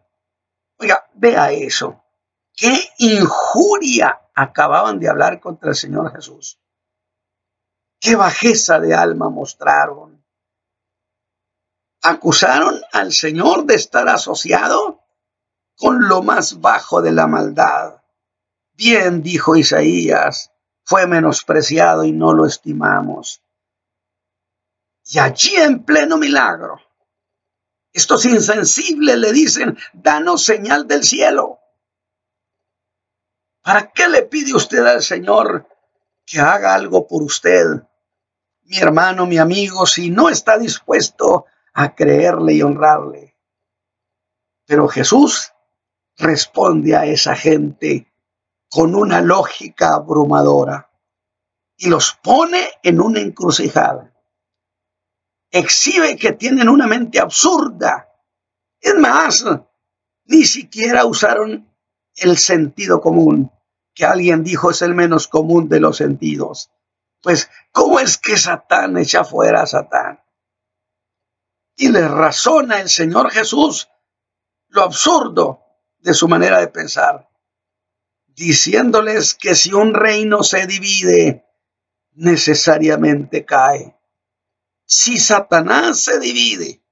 Oiga, 0.78 1.08
vea 1.14 1.50
eso. 1.52 2.04
Qué 2.54 2.90
injuria 2.98 4.20
acababan 4.34 4.98
de 4.98 5.08
hablar 5.08 5.40
contra 5.40 5.70
el 5.70 5.76
Señor 5.76 6.14
Jesús. 6.14 6.60
Qué 7.98 8.14
bajeza 8.16 8.78
de 8.78 8.94
alma 8.94 9.30
mostraron. 9.30 10.22
Acusaron 12.02 12.78
al 12.92 13.12
Señor 13.14 13.64
de 13.64 13.76
estar 13.76 14.06
asociado 14.08 15.03
con 15.76 16.08
lo 16.08 16.22
más 16.22 16.60
bajo 16.60 17.02
de 17.02 17.12
la 17.12 17.26
maldad. 17.26 18.02
Bien, 18.72 19.22
dijo 19.22 19.56
Isaías, 19.56 20.50
fue 20.84 21.06
menospreciado 21.06 22.04
y 22.04 22.12
no 22.12 22.32
lo 22.32 22.46
estimamos. 22.46 23.42
Y 25.06 25.18
allí 25.18 25.54
en 25.56 25.84
pleno 25.84 26.16
milagro, 26.16 26.80
estos 27.92 28.24
insensibles 28.24 29.16
le 29.16 29.32
dicen, 29.32 29.78
danos 29.92 30.44
señal 30.44 30.88
del 30.88 31.04
cielo. 31.04 31.60
¿Para 33.62 33.92
qué 33.92 34.08
le 34.08 34.22
pide 34.22 34.54
usted 34.54 34.84
al 34.84 35.02
Señor 35.02 35.66
que 36.26 36.40
haga 36.40 36.74
algo 36.74 37.06
por 37.06 37.22
usted? 37.22 37.64
Mi 38.64 38.78
hermano, 38.78 39.26
mi 39.26 39.38
amigo, 39.38 39.86
si 39.86 40.10
no 40.10 40.28
está 40.28 40.58
dispuesto 40.58 41.46
a 41.72 41.94
creerle 41.94 42.54
y 42.54 42.62
honrarle. 42.62 43.36
Pero 44.66 44.88
Jesús 44.88 45.53
responde 46.16 46.96
a 46.96 47.06
esa 47.06 47.34
gente 47.34 48.12
con 48.68 48.94
una 48.94 49.20
lógica 49.20 49.94
abrumadora 49.94 50.90
y 51.76 51.88
los 51.88 52.14
pone 52.22 52.70
en 52.82 53.00
una 53.00 53.20
encrucijada. 53.20 54.12
Exhibe 55.50 56.16
que 56.16 56.32
tienen 56.32 56.68
una 56.68 56.86
mente 56.86 57.20
absurda. 57.20 58.08
Es 58.80 58.94
más, 58.96 59.44
ni 60.24 60.44
siquiera 60.44 61.04
usaron 61.04 61.72
el 62.16 62.38
sentido 62.38 63.00
común, 63.00 63.50
que 63.94 64.04
alguien 64.04 64.42
dijo 64.42 64.70
es 64.70 64.82
el 64.82 64.94
menos 64.94 65.28
común 65.28 65.68
de 65.68 65.80
los 65.80 65.96
sentidos. 65.96 66.70
Pues, 67.22 67.48
¿cómo 67.72 68.00
es 68.00 68.18
que 68.18 68.36
Satán 68.36 68.96
echa 68.98 69.24
fuera 69.24 69.62
a 69.62 69.66
Satán? 69.66 70.20
Y 71.76 71.88
le 71.88 72.06
razona 72.06 72.80
el 72.80 72.88
Señor 72.88 73.30
Jesús 73.30 73.88
lo 74.68 74.82
absurdo 74.82 75.63
de 76.04 76.12
su 76.12 76.28
manera 76.28 76.60
de 76.60 76.68
pensar, 76.68 77.30
diciéndoles 78.26 79.34
que 79.34 79.54
si 79.54 79.72
un 79.72 79.94
reino 79.94 80.42
se 80.42 80.66
divide, 80.66 81.46
necesariamente 82.12 83.46
cae. 83.46 83.96
Si 84.84 85.18
Satanás 85.18 86.02
se 86.02 86.20
divide, 86.20 86.82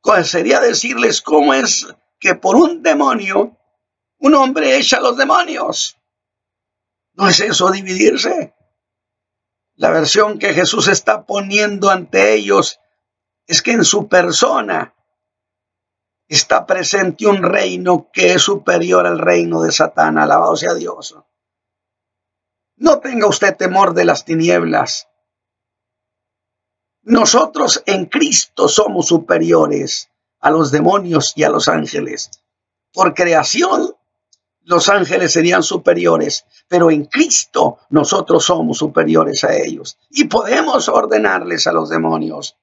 ¿cuál 0.00 0.24
sería 0.24 0.58
decirles 0.58 1.20
cómo 1.20 1.52
es 1.52 1.86
que 2.18 2.34
por 2.34 2.56
un 2.56 2.82
demonio 2.82 3.58
un 4.20 4.34
hombre 4.34 4.78
echa 4.78 4.96
a 4.96 5.02
los 5.02 5.18
demonios? 5.18 5.98
¿No 7.12 7.28
es 7.28 7.40
eso 7.40 7.70
dividirse? 7.70 8.54
La 9.74 9.90
versión 9.90 10.38
que 10.38 10.54
Jesús 10.54 10.88
está 10.88 11.26
poniendo 11.26 11.90
ante 11.90 12.32
ellos 12.32 12.80
es 13.46 13.60
que 13.60 13.72
en 13.72 13.84
su 13.84 14.08
persona 14.08 14.94
está 16.28 16.66
presente 16.66 17.26
un 17.26 17.42
reino 17.42 18.10
que 18.12 18.34
es 18.34 18.42
superior 18.42 19.06
al 19.06 19.18
reino 19.18 19.62
de 19.62 19.72
Satán. 19.72 20.18
Alabado 20.18 20.56
sea 20.56 20.74
Dios. 20.74 21.16
No 22.76 23.00
tenga 23.00 23.26
usted 23.26 23.56
temor 23.56 23.94
de 23.94 24.04
las 24.04 24.24
tinieblas. 24.24 25.08
Nosotros 27.02 27.82
en 27.86 28.06
Cristo 28.06 28.68
somos 28.68 29.06
superiores 29.06 30.10
a 30.40 30.50
los 30.50 30.70
demonios 30.70 31.32
y 31.34 31.42
a 31.42 31.48
los 31.48 31.68
ángeles. 31.68 32.30
Por 32.92 33.14
creación, 33.14 33.94
los 34.68 34.90
ángeles 34.90 35.32
serían 35.32 35.62
superiores, 35.62 36.44
pero 36.68 36.90
en 36.90 37.06
Cristo 37.06 37.78
nosotros 37.88 38.44
somos 38.44 38.76
superiores 38.76 39.42
a 39.44 39.56
ellos 39.56 39.96
y 40.10 40.24
podemos 40.24 40.88
ordenarles 40.90 41.66
a 41.66 41.72
los 41.72 41.88
demonios. 41.88 42.56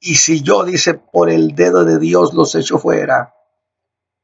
Y 0.00 0.16
si 0.16 0.42
yo, 0.42 0.64
dice, 0.64 0.94
por 0.94 1.30
el 1.30 1.54
dedo 1.54 1.84
de 1.84 1.98
Dios 1.98 2.34
los 2.34 2.54
echo 2.54 2.78
fuera, 2.78 3.34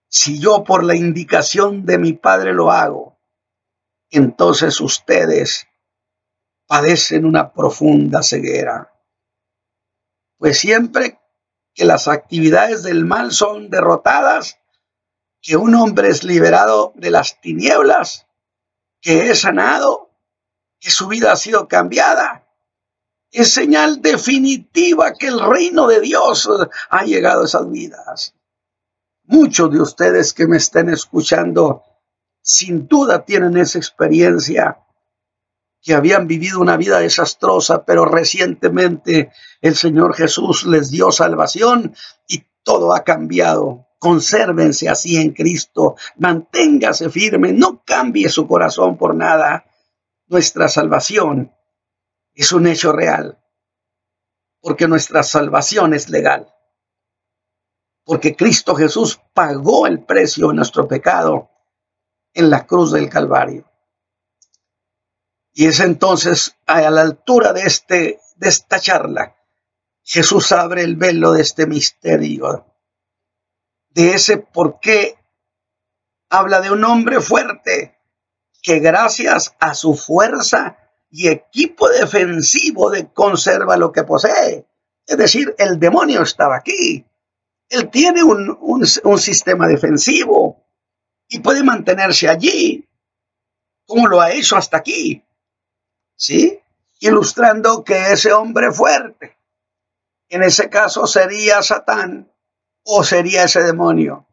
si 0.08 0.38
yo 0.38 0.62
por 0.62 0.84
la 0.84 0.94
indicación 0.94 1.84
de 1.84 1.98
mi 1.98 2.12
Padre 2.12 2.52
lo 2.52 2.70
hago, 2.70 3.18
entonces 4.10 4.80
ustedes 4.80 5.66
padecen 6.66 7.24
una 7.24 7.52
profunda 7.52 8.22
ceguera. 8.22 8.92
Pues 10.38 10.58
siempre 10.58 11.18
que 11.74 11.84
las 11.84 12.06
actividades 12.06 12.84
del 12.84 13.04
mal 13.04 13.32
son 13.32 13.70
derrotadas, 13.70 14.60
que 15.40 15.56
un 15.56 15.74
hombre 15.74 16.08
es 16.08 16.22
liberado 16.22 16.92
de 16.94 17.10
las 17.10 17.40
tinieblas, 17.40 18.26
que 19.00 19.30
es 19.30 19.40
sanado, 19.40 20.10
que 20.78 20.90
su 20.90 21.08
vida 21.08 21.32
ha 21.32 21.36
sido 21.36 21.66
cambiada, 21.66 22.43
es 23.34 23.52
señal 23.52 24.00
definitiva 24.00 25.12
que 25.12 25.26
el 25.26 25.40
reino 25.40 25.88
de 25.88 26.00
Dios 26.00 26.48
ha 26.88 27.02
llegado 27.02 27.42
a 27.42 27.46
esas 27.46 27.68
vidas. 27.68 28.34
Muchos 29.24 29.72
de 29.72 29.80
ustedes 29.80 30.32
que 30.32 30.46
me 30.46 30.58
estén 30.58 30.88
escuchando, 30.88 31.82
sin 32.40 32.86
duda 32.86 33.24
tienen 33.24 33.56
esa 33.56 33.78
experiencia, 33.78 34.78
que 35.82 35.94
habían 35.94 36.28
vivido 36.28 36.60
una 36.60 36.76
vida 36.76 37.00
desastrosa, 37.00 37.84
pero 37.84 38.04
recientemente 38.04 39.32
el 39.60 39.74
Señor 39.74 40.14
Jesús 40.14 40.64
les 40.64 40.92
dio 40.92 41.10
salvación 41.10 41.92
y 42.28 42.44
todo 42.62 42.94
ha 42.94 43.02
cambiado. 43.02 43.88
Consérvense 43.98 44.88
así 44.88 45.16
en 45.16 45.32
Cristo, 45.32 45.96
manténgase 46.18 47.10
firme, 47.10 47.52
no 47.52 47.82
cambie 47.84 48.28
su 48.28 48.46
corazón 48.46 48.96
por 48.96 49.16
nada. 49.16 49.64
Nuestra 50.28 50.68
salvación 50.68 51.50
es 52.34 52.52
un 52.52 52.66
hecho 52.66 52.92
real, 52.92 53.38
porque 54.60 54.88
nuestra 54.88 55.22
salvación 55.22 55.94
es 55.94 56.08
legal, 56.08 56.52
porque 58.04 58.34
Cristo 58.34 58.74
Jesús 58.74 59.20
pagó 59.32 59.86
el 59.86 60.04
precio 60.04 60.48
de 60.48 60.54
nuestro 60.54 60.88
pecado 60.88 61.50
en 62.32 62.50
la 62.50 62.66
cruz 62.66 62.92
del 62.92 63.08
Calvario. 63.08 63.70
Y 65.52 65.66
es 65.66 65.78
entonces 65.80 66.56
a 66.66 66.90
la 66.90 67.02
altura 67.02 67.52
de, 67.52 67.62
este, 67.62 68.20
de 68.36 68.48
esta 68.48 68.80
charla, 68.80 69.36
Jesús 70.02 70.50
abre 70.52 70.82
el 70.82 70.96
velo 70.96 71.32
de 71.32 71.42
este 71.42 71.66
misterio, 71.66 72.66
de 73.90 74.14
ese 74.14 74.38
por 74.38 74.80
qué 74.80 75.16
habla 76.28 76.60
de 76.60 76.72
un 76.72 76.84
hombre 76.84 77.20
fuerte 77.20 77.96
que 78.62 78.80
gracias 78.80 79.54
a 79.60 79.74
su 79.74 79.94
fuerza 79.94 80.83
y 81.16 81.28
equipo 81.28 81.88
defensivo 81.90 82.90
de 82.90 83.06
conserva 83.12 83.76
lo 83.76 83.92
que 83.92 84.02
posee. 84.02 84.66
Es 85.06 85.16
decir, 85.16 85.54
el 85.58 85.78
demonio 85.78 86.22
estaba 86.22 86.56
aquí. 86.56 87.06
Él 87.68 87.88
tiene 87.88 88.24
un, 88.24 88.58
un 88.60 89.18
sistema 89.18 89.68
defensivo 89.68 90.66
y 91.28 91.38
puede 91.38 91.62
mantenerse 91.62 92.28
allí, 92.28 92.88
como 93.86 94.08
lo 94.08 94.20
ha 94.20 94.32
hecho 94.32 94.56
hasta 94.56 94.78
aquí. 94.78 95.22
¿Sí? 96.16 96.60
Ilustrando 96.98 97.84
que 97.84 98.10
ese 98.12 98.32
hombre 98.32 98.72
fuerte, 98.72 99.38
en 100.28 100.42
ese 100.42 100.68
caso 100.68 101.06
sería 101.06 101.62
Satán 101.62 102.28
o 102.82 103.04
sería 103.04 103.44
ese 103.44 103.62
demonio. 103.62 104.26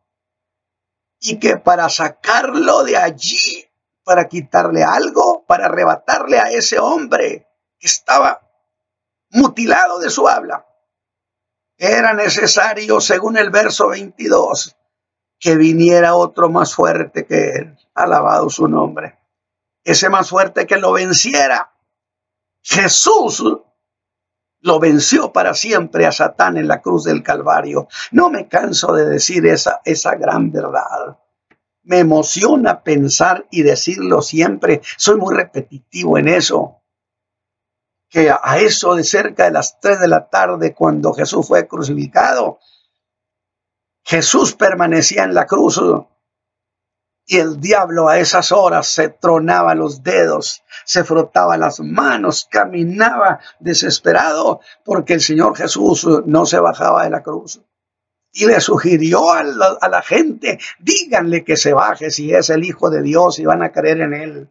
Y 1.19 1.37
que 1.37 1.57
para 1.57 1.89
sacarlo 1.89 2.83
de 2.83 2.97
allí 2.97 3.70
para 4.11 4.27
quitarle 4.27 4.83
algo, 4.83 5.45
para 5.45 5.67
arrebatarle 5.67 6.37
a 6.37 6.51
ese 6.51 6.77
hombre 6.77 7.47
que 7.79 7.87
estaba 7.87 8.41
mutilado 9.29 9.99
de 9.99 10.09
su 10.09 10.27
habla. 10.27 10.65
Era 11.77 12.13
necesario, 12.13 12.99
según 12.99 13.37
el 13.37 13.51
verso 13.51 13.87
22, 13.87 14.75
que 15.39 15.55
viniera 15.55 16.15
otro 16.15 16.49
más 16.49 16.75
fuerte 16.75 17.25
que 17.25 17.51
él, 17.51 17.77
alabado 17.93 18.49
su 18.49 18.67
nombre. 18.67 19.17
Ese 19.81 20.09
más 20.09 20.29
fuerte 20.29 20.67
que 20.67 20.75
lo 20.75 20.91
venciera. 20.91 21.71
Jesús 22.61 23.41
lo 24.59 24.79
venció 24.81 25.31
para 25.31 25.53
siempre 25.53 26.05
a 26.05 26.11
Satán 26.11 26.57
en 26.57 26.67
la 26.67 26.81
cruz 26.81 27.05
del 27.05 27.23
Calvario. 27.23 27.87
No 28.11 28.29
me 28.29 28.49
canso 28.49 28.91
de 28.91 29.05
decir 29.05 29.45
esa, 29.45 29.79
esa 29.85 30.15
gran 30.15 30.51
verdad. 30.51 31.17
Me 31.83 31.99
emociona 31.99 32.83
pensar 32.83 33.47
y 33.49 33.63
decirlo 33.63 34.21
siempre. 34.21 34.81
Soy 34.97 35.17
muy 35.17 35.35
repetitivo 35.35 36.17
en 36.17 36.27
eso. 36.27 36.83
Que 38.09 38.29
a 38.29 38.57
eso 38.59 38.95
de 38.95 39.03
cerca 39.03 39.45
de 39.45 39.51
las 39.51 39.79
3 39.79 40.01
de 40.01 40.07
la 40.07 40.29
tarde, 40.29 40.75
cuando 40.75 41.13
Jesús 41.13 41.47
fue 41.47 41.67
crucificado, 41.67 42.59
Jesús 44.03 44.53
permanecía 44.55 45.23
en 45.23 45.33
la 45.33 45.45
cruz 45.45 45.81
Y 47.25 47.37
el 47.37 47.61
diablo 47.61 48.09
a 48.09 48.19
esas 48.19 48.51
horas 48.51 48.87
se 48.87 49.09
tronaba 49.09 49.75
los 49.75 50.03
dedos, 50.03 50.63
se 50.85 51.03
frotaba 51.03 51.57
las 51.57 51.79
manos, 51.79 52.47
caminaba 52.49 53.39
desesperado 53.59 54.59
porque 54.83 55.13
el 55.13 55.21
Señor 55.21 55.55
Jesús 55.55 56.05
no 56.25 56.45
se 56.45 56.59
bajaba 56.59 57.03
de 57.03 57.11
la 57.11 57.23
cruz. 57.23 57.61
Y 58.33 58.45
le 58.45 58.61
sugirió 58.61 59.31
a 59.31 59.43
la, 59.43 60.01
gente, 60.01 60.57
díganle 60.79 61.43
que 61.43 61.57
se 61.57 61.73
baje 61.73 62.11
si 62.11 62.33
es 62.33 62.49
el 62.49 62.63
Hijo 62.63 62.89
de 62.89 63.01
Dios 63.01 63.39
y 63.39 63.45
van 63.45 63.61
a 63.61 63.71
creer 63.71 64.01
en 64.01 64.13
él. 64.13 64.49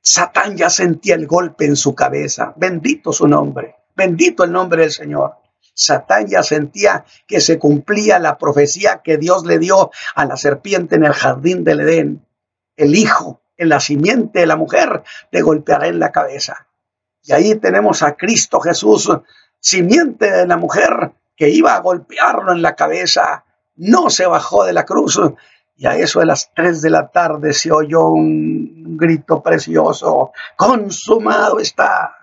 Satán 0.00 0.56
ya 0.56 0.70
sentía 0.70 1.14
el 1.14 1.26
golpe 1.26 1.66
en 1.66 1.76
su 1.76 1.94
cabeza. 1.94 2.54
Bendito 2.56 3.12
su 3.12 3.28
nombre. 3.28 3.76
Bendito 3.94 4.44
el 4.44 4.52
nombre 4.52 4.82
del 4.82 4.92
Señor. 4.92 5.34
Satán 5.74 6.26
ya 6.26 6.42
sentía 6.42 7.04
que 7.26 7.40
se 7.40 7.58
cumplía 7.58 8.18
la 8.18 8.38
profecía 8.38 9.02
que 9.02 9.18
Dios 9.18 9.44
le 9.44 9.58
dio 9.58 9.90
a 10.14 10.24
la 10.24 10.36
serpiente 10.36 10.96
en 10.96 11.04
el 11.04 11.12
jardín 11.12 11.64
del 11.64 11.80
Edén. 11.80 12.26
El 12.76 12.94
hijo, 12.94 13.42
en 13.58 13.68
la 13.68 13.80
simiente 13.80 14.40
de 14.40 14.46
la 14.46 14.56
mujer, 14.56 15.02
te 15.30 15.42
golpeará 15.42 15.86
en 15.86 15.98
la 15.98 16.12
cabeza. 16.12 16.66
Y 17.22 17.32
ahí 17.32 17.54
tenemos 17.56 18.02
a 18.02 18.16
Cristo 18.16 18.60
Jesús, 18.60 19.10
simiente 19.58 20.30
de 20.30 20.46
la 20.46 20.56
mujer, 20.56 21.12
que 21.40 21.48
iba 21.48 21.74
a 21.74 21.80
golpearlo 21.80 22.52
en 22.52 22.60
la 22.60 22.76
cabeza. 22.76 23.46
No 23.76 24.10
se 24.10 24.26
bajó 24.26 24.66
de 24.66 24.74
la 24.74 24.84
cruz. 24.84 25.18
Y 25.74 25.86
a 25.86 25.96
eso 25.96 26.20
de 26.20 26.26
las 26.26 26.52
tres 26.54 26.82
de 26.82 26.90
la 26.90 27.08
tarde 27.08 27.54
se 27.54 27.72
oyó 27.72 28.08
un 28.08 28.98
grito 28.98 29.42
precioso. 29.42 30.32
Consumado 30.54 31.58
está. 31.58 32.14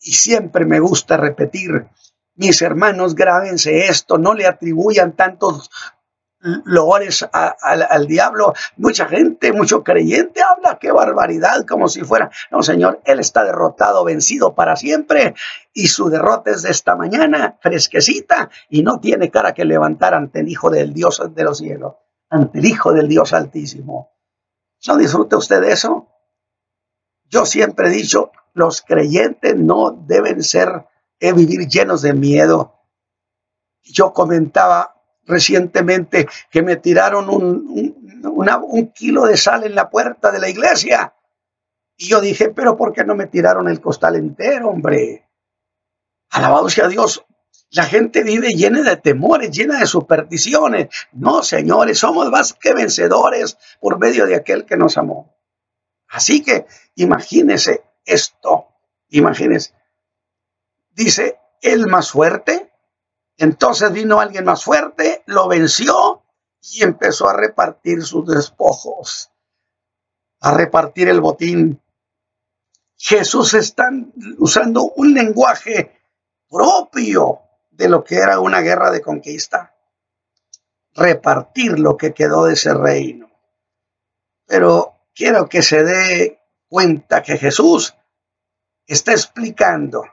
Y 0.00 0.10
siempre 0.10 0.66
me 0.66 0.80
gusta 0.80 1.16
repetir 1.16 1.86
mis 2.36 2.62
hermanos, 2.62 3.14
grábense 3.14 3.86
esto, 3.86 4.18
no 4.18 4.34
le 4.34 4.48
atribuyan 4.48 5.12
tantos 5.12 5.70
loores 6.64 7.26
al 7.32 8.06
diablo. 8.06 8.52
Mucha 8.76 9.06
gente, 9.06 9.52
mucho 9.52 9.82
creyente 9.82 10.42
habla, 10.42 10.78
qué 10.78 10.92
barbaridad, 10.92 11.64
como 11.66 11.88
si 11.88 12.02
fuera, 12.02 12.30
no 12.50 12.62
señor, 12.62 13.00
él 13.04 13.20
está 13.20 13.44
derrotado, 13.44 14.04
vencido 14.04 14.54
para 14.54 14.76
siempre 14.76 15.34
y 15.72 15.88
su 15.88 16.08
derrota 16.08 16.50
es 16.50 16.62
de 16.62 16.70
esta 16.70 16.94
mañana, 16.94 17.58
fresquecita, 17.60 18.50
y 18.68 18.82
no 18.82 19.00
tiene 19.00 19.30
cara 19.30 19.54
que 19.54 19.64
levantar 19.64 20.14
ante 20.14 20.40
el 20.40 20.48
Hijo 20.48 20.70
del 20.70 20.92
Dios 20.92 21.20
de 21.34 21.44
los 21.44 21.58
cielos, 21.58 21.94
ante 22.30 22.58
el 22.58 22.66
Hijo 22.66 22.92
del 22.92 23.08
Dios 23.08 23.32
Altísimo. 23.32 24.12
¿No 24.86 24.96
disfruta 24.96 25.36
usted 25.36 25.62
de 25.62 25.72
eso? 25.72 26.08
Yo 27.24 27.46
siempre 27.46 27.88
he 27.88 27.90
dicho, 27.90 28.30
los 28.52 28.82
creyentes 28.82 29.56
no 29.56 29.90
deben 29.90 30.42
ser 30.42 30.86
vivir 31.18 31.66
llenos 31.68 32.02
de 32.02 32.12
miedo. 32.12 32.82
Yo 33.82 34.12
comentaba 34.12 34.93
recientemente 35.26 36.28
que 36.50 36.62
me 36.62 36.76
tiraron 36.76 37.28
un, 37.30 38.22
un 38.24 38.92
kilo 38.92 39.26
de 39.26 39.36
sal 39.36 39.64
en 39.64 39.74
la 39.74 39.90
puerta 39.90 40.30
de 40.30 40.38
la 40.38 40.48
iglesia. 40.48 41.14
Y 41.96 42.08
yo 42.08 42.20
dije, 42.20 42.50
pero 42.50 42.76
¿por 42.76 42.92
qué 42.92 43.04
no 43.04 43.14
me 43.14 43.26
tiraron 43.26 43.68
el 43.68 43.80
costal 43.80 44.16
entero, 44.16 44.70
hombre? 44.70 45.28
Alabado 46.30 46.68
sea 46.68 46.88
Dios. 46.88 47.24
La 47.70 47.84
gente 47.84 48.22
vive 48.22 48.54
llena 48.54 48.82
de 48.82 48.96
temores, 48.96 49.50
llena 49.50 49.78
de 49.78 49.86
supersticiones. 49.86 50.88
No, 51.12 51.42
señores, 51.42 51.98
somos 51.98 52.30
más 52.30 52.52
que 52.52 52.74
vencedores 52.74 53.56
por 53.80 53.98
medio 53.98 54.26
de 54.26 54.36
aquel 54.36 54.64
que 54.64 54.76
nos 54.76 54.98
amó. 54.98 55.34
Así 56.08 56.42
que 56.42 56.66
imagínese 56.94 57.82
esto, 58.04 58.68
imagínese 59.08 59.74
dice, 60.94 61.38
el 61.60 61.86
más 61.86 62.10
fuerte. 62.10 62.70
Entonces 63.36 63.92
vino 63.92 64.20
alguien 64.20 64.44
más 64.44 64.64
fuerte, 64.64 65.22
lo 65.26 65.48
venció 65.48 66.22
y 66.72 66.82
empezó 66.82 67.28
a 67.28 67.36
repartir 67.36 68.02
sus 68.02 68.26
despojos, 68.26 69.30
a 70.40 70.54
repartir 70.54 71.08
el 71.08 71.20
botín. 71.20 71.80
Jesús 72.96 73.54
está 73.54 73.90
usando 74.38 74.92
un 74.96 75.14
lenguaje 75.14 76.00
propio 76.48 77.40
de 77.70 77.88
lo 77.88 78.04
que 78.04 78.16
era 78.16 78.38
una 78.38 78.60
guerra 78.60 78.90
de 78.90 79.02
conquista. 79.02 79.74
Repartir 80.94 81.78
lo 81.78 81.96
que 81.96 82.14
quedó 82.14 82.44
de 82.46 82.54
ese 82.54 82.72
reino. 82.72 83.30
Pero 84.46 85.00
quiero 85.12 85.48
que 85.48 85.62
se 85.62 85.82
dé 85.82 86.40
cuenta 86.68 87.22
que 87.22 87.36
Jesús 87.36 87.96
está 88.86 89.12
explicando 89.12 90.04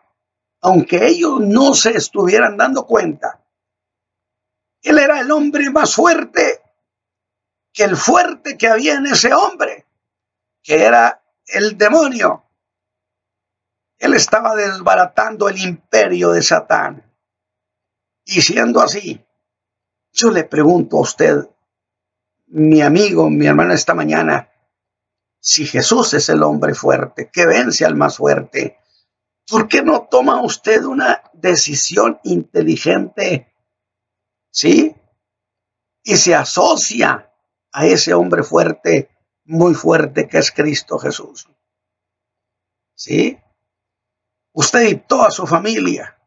aunque 0.62 1.08
ellos 1.08 1.40
no 1.42 1.74
se 1.74 1.92
estuvieran 1.92 2.56
dando 2.56 2.86
cuenta. 2.86 3.44
Él 4.82 5.00
era 5.00 5.20
el 5.20 5.32
hombre 5.32 5.70
más 5.70 5.96
fuerte 5.96 6.62
que 7.74 7.84
el 7.84 7.96
fuerte 7.96 8.58
que 8.58 8.68
había 8.68 8.96
en 8.96 9.08
ese 9.08 9.34
hombre, 9.34 9.86
que 10.62 10.84
era 10.84 11.24
el 11.46 11.78
demonio. 11.78 12.44
Él 13.98 14.14
estaba 14.14 14.56
desbaratando 14.56 15.48
el 15.50 15.60
imperio 15.60 16.32
de 16.32 16.42
Satán. 16.42 17.12
Y 18.26 18.42
siendo 18.42 18.82
así, 18.82 19.24
yo 20.12 20.32
le 20.32 20.44
pregunto 20.44 20.98
a 20.98 21.02
usted, 21.02 21.50
mi 22.48 22.82
amigo, 22.82 23.30
mi 23.30 23.48
hermano, 23.48 23.74
esta 23.74 23.94
mañana, 23.94 24.50
si 25.40 25.66
Jesús 25.66 26.14
es 26.14 26.30
el 26.30 26.44
hombre 26.44 26.76
fuerte, 26.76 27.30
que 27.32 27.46
vence 27.46 27.86
al 27.86 27.96
más 27.96 28.18
fuerte, 28.18 28.81
¿Por 29.48 29.68
qué 29.68 29.82
no 29.82 30.08
toma 30.10 30.42
usted 30.44 30.84
una 30.84 31.24
decisión 31.34 32.20
inteligente? 32.24 33.54
¿Sí? 34.50 34.96
Y 36.04 36.16
se 36.16 36.36
asocia 36.36 37.34
a 37.72 37.86
ese 37.86 38.14
hombre 38.14 38.44
fuerte, 38.44 39.10
muy 39.46 39.74
fuerte 39.74 40.28
que 40.28 40.38
es 40.38 40.52
Cristo 40.52 40.98
Jesús. 40.98 41.48
¿Sí? 42.96 43.38
Usted 44.54 44.82
y 44.90 44.96
toda 44.96 45.32
su 45.32 45.48
familia. 45.48 46.18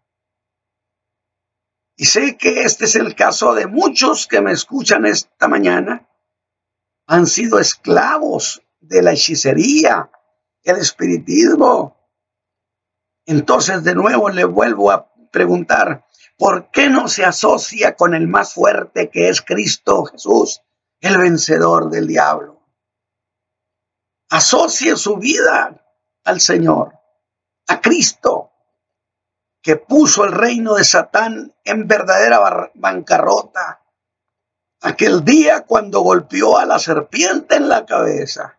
Y 1.96 2.06
sé 2.06 2.36
que 2.36 2.62
este 2.62 2.86
es 2.86 2.96
el 2.96 3.14
caso 3.14 3.54
de 3.54 3.66
muchos 3.66 4.26
que 4.26 4.40
me 4.40 4.52
escuchan 4.52 5.06
esta 5.06 5.46
mañana. 5.46 6.08
Han 7.06 7.26
sido 7.26 7.58
esclavos 7.58 8.62
de 8.80 9.02
la 9.02 9.12
hechicería, 9.12 10.10
el 10.62 10.76
espiritismo, 10.76 11.93
entonces 13.26 13.84
de 13.84 13.94
nuevo 13.94 14.28
le 14.30 14.44
vuelvo 14.44 14.90
a 14.90 15.10
preguntar, 15.30 16.06
¿por 16.36 16.70
qué 16.70 16.88
no 16.88 17.08
se 17.08 17.24
asocia 17.24 17.96
con 17.96 18.14
el 18.14 18.28
más 18.28 18.54
fuerte 18.54 19.10
que 19.10 19.28
es 19.28 19.42
Cristo 19.42 20.04
Jesús, 20.04 20.60
el 21.00 21.18
vencedor 21.18 21.90
del 21.90 22.06
diablo? 22.06 22.60
Asocie 24.30 24.96
su 24.96 25.16
vida 25.16 25.84
al 26.24 26.40
Señor, 26.40 26.98
a 27.68 27.80
Cristo, 27.80 28.50
que 29.62 29.76
puso 29.76 30.24
el 30.24 30.32
reino 30.32 30.74
de 30.74 30.84
Satán 30.84 31.54
en 31.64 31.88
verdadera 31.88 32.70
bancarrota. 32.74 33.80
Aquel 34.82 35.24
día 35.24 35.62
cuando 35.62 36.00
golpeó 36.00 36.58
a 36.58 36.66
la 36.66 36.78
serpiente 36.78 37.56
en 37.56 37.70
la 37.70 37.86
cabeza. 37.86 38.58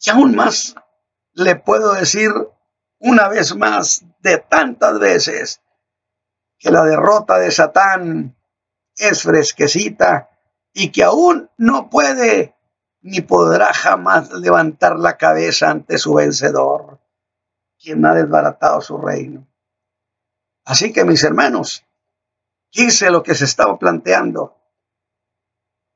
Y 0.00 0.10
aún 0.10 0.34
más 0.34 0.74
le 1.34 1.54
puedo 1.54 1.92
decir 1.92 2.32
una 3.02 3.28
vez 3.28 3.54
más 3.56 4.04
de 4.20 4.38
tantas 4.38 4.98
veces 4.98 5.60
que 6.58 6.70
la 6.70 6.84
derrota 6.84 7.38
de 7.38 7.50
Satán 7.50 8.36
es 8.96 9.22
fresquecita 9.22 10.30
y 10.72 10.92
que 10.92 11.02
aún 11.02 11.50
no 11.56 11.90
puede 11.90 12.54
ni 13.00 13.20
podrá 13.20 13.72
jamás 13.74 14.32
levantar 14.32 14.96
la 14.96 15.16
cabeza 15.16 15.70
ante 15.70 15.98
su 15.98 16.14
vencedor, 16.14 17.00
quien 17.76 18.06
ha 18.06 18.14
desbaratado 18.14 18.80
su 18.80 18.96
reino. 18.96 19.48
Así 20.64 20.92
que 20.92 21.04
mis 21.04 21.24
hermanos, 21.24 21.84
quise 22.70 23.10
lo 23.10 23.24
que 23.24 23.34
se 23.34 23.46
estaba 23.46 23.76
planteando. 23.80 24.56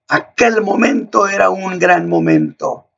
Aquel 0.09 0.61
momento 0.61 1.29
era 1.29 1.51
un 1.51 1.79
gran 1.79 2.09
momento, 2.09 2.91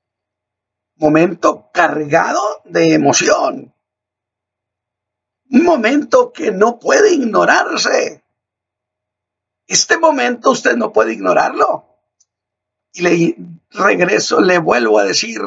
momento 0.97 1.71
cargado 1.75 2.41
de 2.65 2.95
emoción, 2.95 3.75
un 5.51 5.65
momento 5.65 6.33
que 6.33 6.51
no 6.51 6.79
puede 6.79 7.15
ignorarse. 7.15 8.23
Este 9.67 9.99
momento 9.99 10.51
usted 10.51 10.77
no 10.77 10.93
puede 10.93 11.13
ignorarlo. 11.13 11.85
Y 12.93 13.03
le 13.03 13.37
regreso, 13.71 14.41
le 14.41 14.59
vuelvo 14.59 14.99
a 14.99 15.05
decir, 15.05 15.41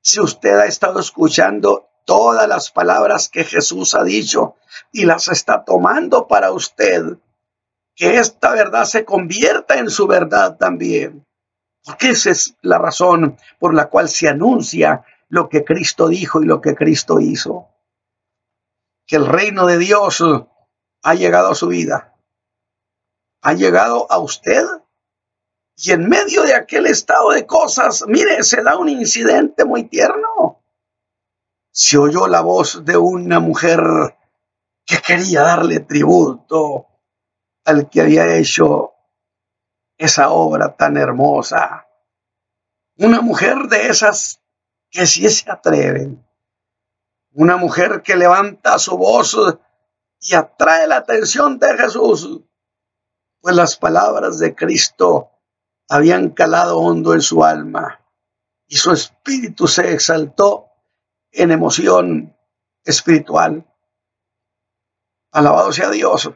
si 0.00 0.20
usted 0.20 0.58
ha 0.58 0.66
estado 0.66 1.00
escuchando 1.00 1.88
todas 2.04 2.48
las 2.48 2.70
palabras 2.70 3.28
que 3.28 3.44
Jesús 3.44 3.94
ha 3.94 4.04
dicho 4.04 4.56
y 4.92 5.04
las 5.04 5.28
está 5.28 5.64
tomando 5.64 6.28
para 6.28 6.52
usted, 6.52 7.18
que 7.94 8.18
esta 8.18 8.52
verdad 8.52 8.84
se 8.84 9.04
convierta 9.04 9.78
en 9.78 9.90
su 9.90 10.06
verdad 10.06 10.56
también. 10.56 11.24
Porque 11.84 12.10
esa 12.10 12.30
es 12.30 12.56
la 12.62 12.78
razón 12.78 13.36
por 13.58 13.74
la 13.74 13.88
cual 13.88 14.08
se 14.08 14.28
anuncia 14.28 15.04
lo 15.28 15.48
que 15.48 15.64
Cristo 15.64 16.08
dijo 16.08 16.42
y 16.42 16.46
lo 16.46 16.60
que 16.60 16.74
Cristo 16.74 17.20
hizo 17.20 17.68
que 19.06 19.16
el 19.16 19.26
reino 19.26 19.66
de 19.66 19.78
Dios 19.78 20.22
ha 21.02 21.14
llegado 21.14 21.50
a 21.50 21.54
su 21.54 21.68
vida. 21.68 22.16
¿Ha 23.42 23.52
llegado 23.52 24.10
a 24.10 24.18
usted? 24.18 24.64
Y 25.76 25.92
en 25.92 26.08
medio 26.08 26.42
de 26.42 26.54
aquel 26.54 26.86
estado 26.86 27.30
de 27.30 27.46
cosas, 27.46 28.04
mire, 28.08 28.42
se 28.42 28.62
da 28.62 28.76
un 28.76 28.88
incidente 28.88 29.64
muy 29.64 29.84
tierno. 29.84 30.62
Se 31.70 31.98
oyó 31.98 32.26
la 32.26 32.40
voz 32.40 32.84
de 32.84 32.96
una 32.96 33.38
mujer 33.38 33.80
que 34.84 34.98
quería 34.98 35.42
darle 35.42 35.80
tributo 35.80 36.86
al 37.64 37.90
que 37.90 38.00
había 38.00 38.36
hecho 38.36 38.94
esa 39.98 40.30
obra 40.30 40.74
tan 40.74 40.96
hermosa. 40.96 41.86
Una 42.96 43.20
mujer 43.20 43.68
de 43.68 43.88
esas 43.88 44.40
que 44.90 45.06
sí 45.06 45.28
se 45.28 45.50
atreven. 45.50 46.25
Una 47.38 47.58
mujer 47.58 48.00
que 48.02 48.16
levanta 48.16 48.78
su 48.78 48.96
voz 48.96 49.36
y 50.20 50.34
atrae 50.34 50.86
la 50.86 50.96
atención 50.96 51.58
de 51.58 51.76
Jesús. 51.76 52.40
Pues 53.42 53.54
las 53.54 53.76
palabras 53.76 54.38
de 54.38 54.54
Cristo 54.54 55.32
habían 55.86 56.30
calado 56.30 56.78
hondo 56.78 57.12
en 57.12 57.20
su 57.20 57.44
alma 57.44 58.00
y 58.66 58.76
su 58.76 58.90
espíritu 58.90 59.68
se 59.68 59.92
exaltó 59.92 60.70
en 61.30 61.50
emoción 61.50 62.34
espiritual. 62.82 63.66
Alabado 65.30 65.72
sea 65.72 65.90
Dios. 65.90 66.30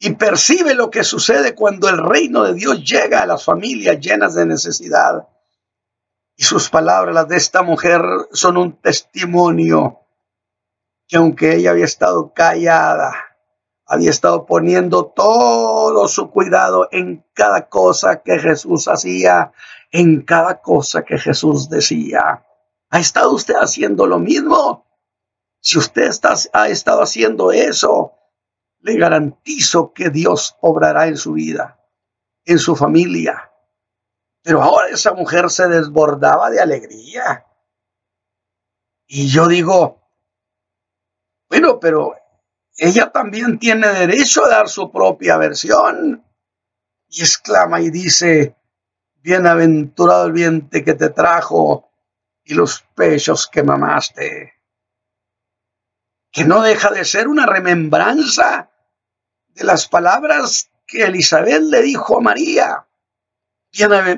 Y 0.00 0.14
percibe 0.14 0.74
lo 0.74 0.90
que 0.90 1.04
sucede 1.04 1.54
cuando 1.54 1.88
el 1.88 1.98
reino 1.98 2.42
de 2.42 2.54
Dios 2.54 2.82
llega 2.82 3.22
a 3.22 3.26
las 3.26 3.44
familias 3.44 4.00
llenas 4.00 4.34
de 4.34 4.46
necesidad. 4.46 5.28
Y 6.40 6.44
sus 6.44 6.70
palabras, 6.70 7.14
las 7.14 7.28
de 7.28 7.36
esta 7.36 7.62
mujer, 7.62 8.00
son 8.32 8.56
un 8.56 8.80
testimonio 8.80 10.00
que 11.06 11.18
aunque 11.18 11.56
ella 11.56 11.72
había 11.72 11.84
estado 11.84 12.32
callada, 12.32 13.12
había 13.84 14.08
estado 14.08 14.46
poniendo 14.46 15.04
todo 15.04 16.08
su 16.08 16.30
cuidado 16.30 16.88
en 16.92 17.26
cada 17.34 17.68
cosa 17.68 18.22
que 18.22 18.38
Jesús 18.38 18.88
hacía, 18.88 19.52
en 19.92 20.22
cada 20.22 20.62
cosa 20.62 21.02
que 21.02 21.18
Jesús 21.18 21.68
decía. 21.68 22.42
¿Ha 22.88 22.98
estado 22.98 23.32
usted 23.32 23.56
haciendo 23.56 24.06
lo 24.06 24.18
mismo? 24.18 24.86
Si 25.60 25.76
usted 25.76 26.04
está, 26.04 26.36
ha 26.54 26.68
estado 26.70 27.02
haciendo 27.02 27.52
eso, 27.52 28.14
le 28.78 28.96
garantizo 28.96 29.92
que 29.92 30.08
Dios 30.08 30.56
obrará 30.62 31.06
en 31.06 31.18
su 31.18 31.34
vida, 31.34 31.78
en 32.46 32.58
su 32.58 32.76
familia. 32.76 33.49
Pero 34.42 34.62
ahora 34.62 34.88
esa 34.88 35.12
mujer 35.12 35.50
se 35.50 35.68
desbordaba 35.68 36.50
de 36.50 36.60
alegría. 36.60 37.46
Y 39.06 39.28
yo 39.28 39.48
digo, 39.48 40.00
bueno, 41.48 41.78
pero 41.80 42.14
ella 42.76 43.10
también 43.10 43.58
tiene 43.58 43.88
derecho 43.88 44.44
a 44.44 44.48
dar 44.48 44.68
su 44.68 44.90
propia 44.90 45.36
versión. 45.36 46.24
Y 47.08 47.22
exclama 47.22 47.80
y 47.80 47.90
dice, 47.90 48.56
bienaventurado 49.16 50.26
el 50.26 50.32
vientre 50.32 50.84
que 50.84 50.94
te 50.94 51.10
trajo 51.10 51.90
y 52.44 52.54
los 52.54 52.82
pechos 52.94 53.48
que 53.48 53.62
mamaste 53.62 54.60
que 56.32 56.44
no 56.44 56.62
deja 56.62 56.90
de 56.90 57.04
ser 57.04 57.28
una 57.28 57.46
remembranza 57.46 58.70
de 59.48 59.64
las 59.64 59.88
palabras 59.88 60.70
que 60.86 61.04
Elizabeth 61.04 61.62
le 61.62 61.82
dijo 61.82 62.18
a 62.18 62.20
María. 62.20 62.86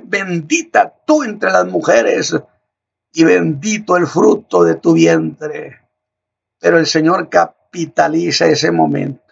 Bendita 0.04 0.94
tú 1.06 1.22
entre 1.22 1.50
las 1.50 1.66
mujeres 1.66 2.34
y 3.12 3.24
bendito 3.24 3.96
el 3.96 4.06
fruto 4.06 4.64
de 4.64 4.76
tu 4.76 4.94
vientre. 4.94 5.80
Pero 6.58 6.78
el 6.78 6.86
Señor 6.86 7.28
capitaliza 7.28 8.46
ese 8.46 8.70
momento. 8.70 9.22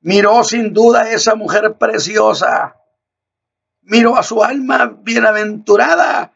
Miró 0.00 0.44
sin 0.44 0.72
duda 0.72 1.02
a 1.02 1.10
esa 1.10 1.34
mujer 1.34 1.74
preciosa. 1.74 2.76
Miró 3.82 4.16
a 4.16 4.22
su 4.22 4.42
alma 4.42 4.86
bienaventurada 5.02 6.32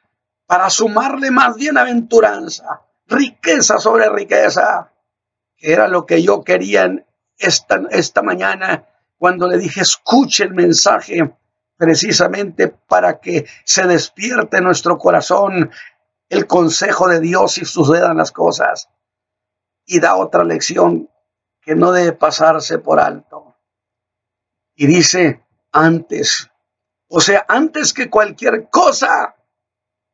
para 0.47 0.71
sumarle 0.71 1.31
más 1.31 1.57
bienaventuranza, 1.57 2.83
riqueza 3.07 3.79
sobre 3.79 4.09
riqueza 4.11 4.93
era 5.59 5.89
lo 5.89 6.07
que 6.07 6.23
yo 6.23 6.43
quería 6.43 7.05
esta, 7.39 7.83
esta 7.91 8.23
mañana 8.23 8.87
cuando 9.19 9.49
le 9.49 9.59
dije, 9.59 9.81
escuche 9.81 10.45
el 10.45 10.55
mensaje 10.55 11.35
precisamente 11.77 12.68
para 12.68 13.20
que 13.20 13.47
se 13.64 13.87
despierte 13.87 14.61
nuestro 14.61 14.99
corazón 14.99 15.70
el 16.29 16.47
consejo 16.47 17.09
de 17.09 17.20
Dios 17.20 17.59
y 17.59 17.64
sucedan 17.64 18.16
las 18.16 18.33
cosas. 18.33 18.89
Y 19.85 20.01
da 20.01 20.16
otra 20.16 20.45
lección 20.45 21.11
que 21.61 21.74
no 21.74 21.93
debe 21.93 22.12
pasarse 22.12 22.79
por 22.79 22.99
alto. 22.99 23.57
Y 24.74 24.87
dice, 24.87 25.45
antes, 25.72 26.51
o 27.09 27.20
sea, 27.20 27.45
antes 27.49 27.93
que 27.93 28.11
cualquier 28.11 28.68
cosa, 28.68 29.37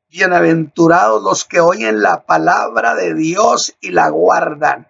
bienaventurados 0.09 1.23
los 1.23 1.45
que 1.45 1.61
oyen 1.61 2.03
la 2.03 2.27
palabra 2.27 2.95
de 2.95 3.15
Dios 3.15 3.77
y 3.81 3.91
la 3.91 4.11
guardan. 4.11 4.89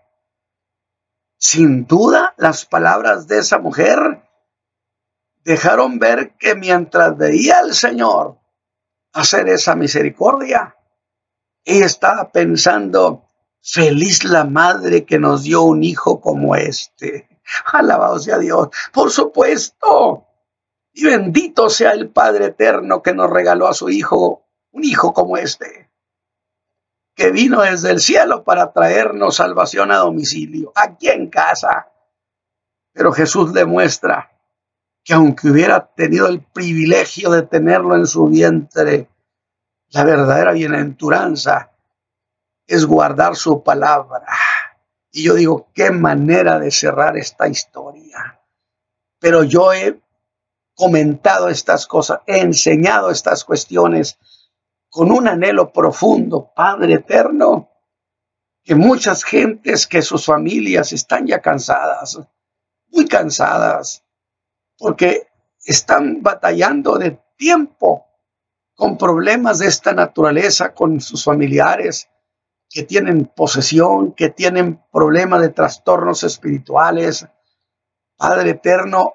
Sin 1.39 1.87
duda, 1.87 2.35
las 2.37 2.67
palabras 2.67 3.29
de 3.29 3.39
esa 3.39 3.59
mujer 3.59 4.23
dejaron 5.45 5.99
ver 5.99 6.37
que 6.39 6.55
mientras 6.55 7.17
veía 7.17 7.59
al 7.59 7.75
Señor 7.75 8.39
hacer 9.13 9.49
esa 9.49 9.75
misericordia, 9.75 10.77
ella 11.65 11.87
estaba 11.87 12.31
pensando, 12.31 13.27
feliz 13.61 14.25
la 14.25 14.45
madre 14.45 15.05
que 15.05 15.19
nos 15.19 15.43
dio 15.43 15.63
un 15.63 15.83
hijo 15.85 16.21
como 16.21 16.57
este. 16.57 17.29
Alabado 17.73 18.19
sea 18.19 18.39
Dios, 18.39 18.69
por 18.93 19.11
supuesto. 19.11 20.27
Y 20.95 21.05
bendito 21.05 21.71
sea 21.71 21.93
el 21.93 22.11
Padre 22.11 22.47
eterno 22.47 23.03
que 23.03 23.15
nos 23.15 23.31
regaló 23.31 23.67
a 23.67 23.75
su 23.75 23.89
hijo, 23.89 24.45
un 24.73 24.85
hijo 24.85 25.15
como 25.15 25.39
este 25.39 25.93
que 27.15 27.31
vino 27.31 27.63
desde 27.63 27.91
el 27.91 28.01
cielo 28.01 28.43
para 28.45 28.73
traernos 28.73 29.37
salvación 29.37 29.91
a 29.93 29.99
domicilio, 29.99 30.73
aquí 30.75 31.09
en 31.09 31.29
casa. 31.29 31.89
Pero 32.93 33.13
Jesús 33.13 33.53
demuestra 33.53 34.32
que 35.05 35.15
aunque 35.15 35.49
hubiera 35.49 35.87
tenido 35.87 36.29
el 36.29 36.41
privilegio 36.41 37.31
de 37.31 37.43
tenerlo 37.43 37.97
en 37.97 38.07
su 38.07 38.27
vientre, 38.29 39.09
la 39.91 40.05
verdadera 40.05 40.53
bienaventuranza 40.53 41.73
es 42.67 42.87
guardar 42.87 43.37
su 43.37 43.63
palabra. 43.63 44.27
Y 45.11 45.25
yo 45.25 45.35
digo, 45.35 45.69
qué 45.75 45.91
manera 45.91 46.59
de 46.59 46.71
cerrar 46.71 47.17
esta 47.17 47.49
historia. 47.49 48.41
Pero 49.19 49.43
yo 49.45 49.73
he 49.73 50.01
comentado 50.75 51.49
estas 51.49 51.87
cosas, 51.87 52.21
he 52.27 52.39
enseñado 52.39 53.11
estas 53.11 53.45
cuestiones 53.45 54.19
con 54.89 55.11
un 55.11 55.29
anhelo 55.29 55.73
profundo, 55.73 56.51
Padre 56.55 56.95
eterno, 56.95 57.69
que 58.65 58.75
muchas 58.75 59.25
gentes, 59.25 59.87
que 59.87 60.03
sus 60.03 60.25
familias 60.25 60.93
están 60.93 61.27
ya 61.27 61.41
cansadas, 61.41 62.21
muy 62.89 63.07
cansadas, 63.07 64.05
porque 64.83 65.29
están 65.65 66.25
batallando 66.25 66.99
de 66.99 67.17
tiempo 67.37 68.05
con 68.75 68.99
problemas 68.99 69.61
de 69.61 69.69
esta 69.69 69.93
naturaleza, 69.93 70.75
con 70.75 71.01
sus 71.01 71.23
familiares 71.23 72.09
que 72.69 72.83
tienen 72.83 73.27
posesión, 73.27 74.13
que 74.13 74.31
tienen 74.31 74.83
problemas 74.91 75.41
de 75.41 75.51
trastornos 75.51 76.25
espirituales. 76.25 77.29
Padre 78.17 78.51
eterno, 78.51 79.13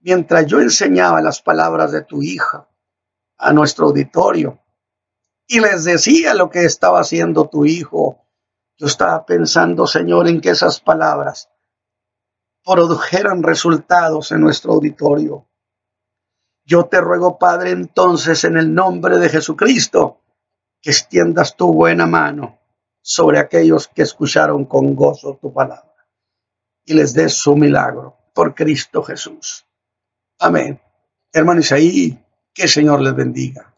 mientras 0.00 0.44
yo 0.44 0.60
enseñaba 0.60 1.22
las 1.22 1.40
palabras 1.40 1.90
de 1.90 2.02
tu 2.02 2.20
hija 2.20 2.68
a 3.38 3.52
nuestro 3.54 3.86
auditorio, 3.86 4.60
y 5.46 5.60
les 5.60 5.84
decía 5.84 6.34
lo 6.34 6.50
que 6.50 6.66
estaba 6.66 7.00
haciendo 7.00 7.48
tu 7.48 7.64
hijo. 7.64 8.26
Yo 8.76 8.86
estaba 8.86 9.24
pensando, 9.24 9.86
Señor, 9.86 10.28
en 10.28 10.42
que 10.42 10.50
esas 10.50 10.80
palabras 10.80 11.48
produjeran 12.64 13.42
resultados 13.42 14.32
en 14.32 14.40
nuestro 14.40 14.74
auditorio. 14.74 15.46
Yo 16.64 16.86
te 16.86 17.00
ruego, 17.00 17.38
Padre, 17.38 17.70
entonces, 17.70 18.44
en 18.44 18.56
el 18.56 18.74
nombre 18.74 19.18
de 19.18 19.28
Jesucristo, 19.28 20.20
que 20.80 20.90
extiendas 20.90 21.56
tu 21.56 21.72
buena 21.72 22.06
mano 22.06 22.58
sobre 23.00 23.38
aquellos 23.38 23.88
que 23.88 24.02
escucharon 24.02 24.64
con 24.66 24.94
gozo 24.94 25.38
tu 25.40 25.52
palabra 25.52 25.88
y 26.84 26.94
les 26.94 27.14
des 27.14 27.34
su 27.34 27.56
milagro 27.56 28.16
por 28.34 28.54
Cristo 28.54 29.02
Jesús. 29.02 29.66
Amén. 30.38 30.80
Hermanos, 31.32 31.72
ahí 31.72 32.18
que 32.54 32.62
el 32.62 32.68
Señor 32.68 33.00
les 33.00 33.14
bendiga. 33.14 33.74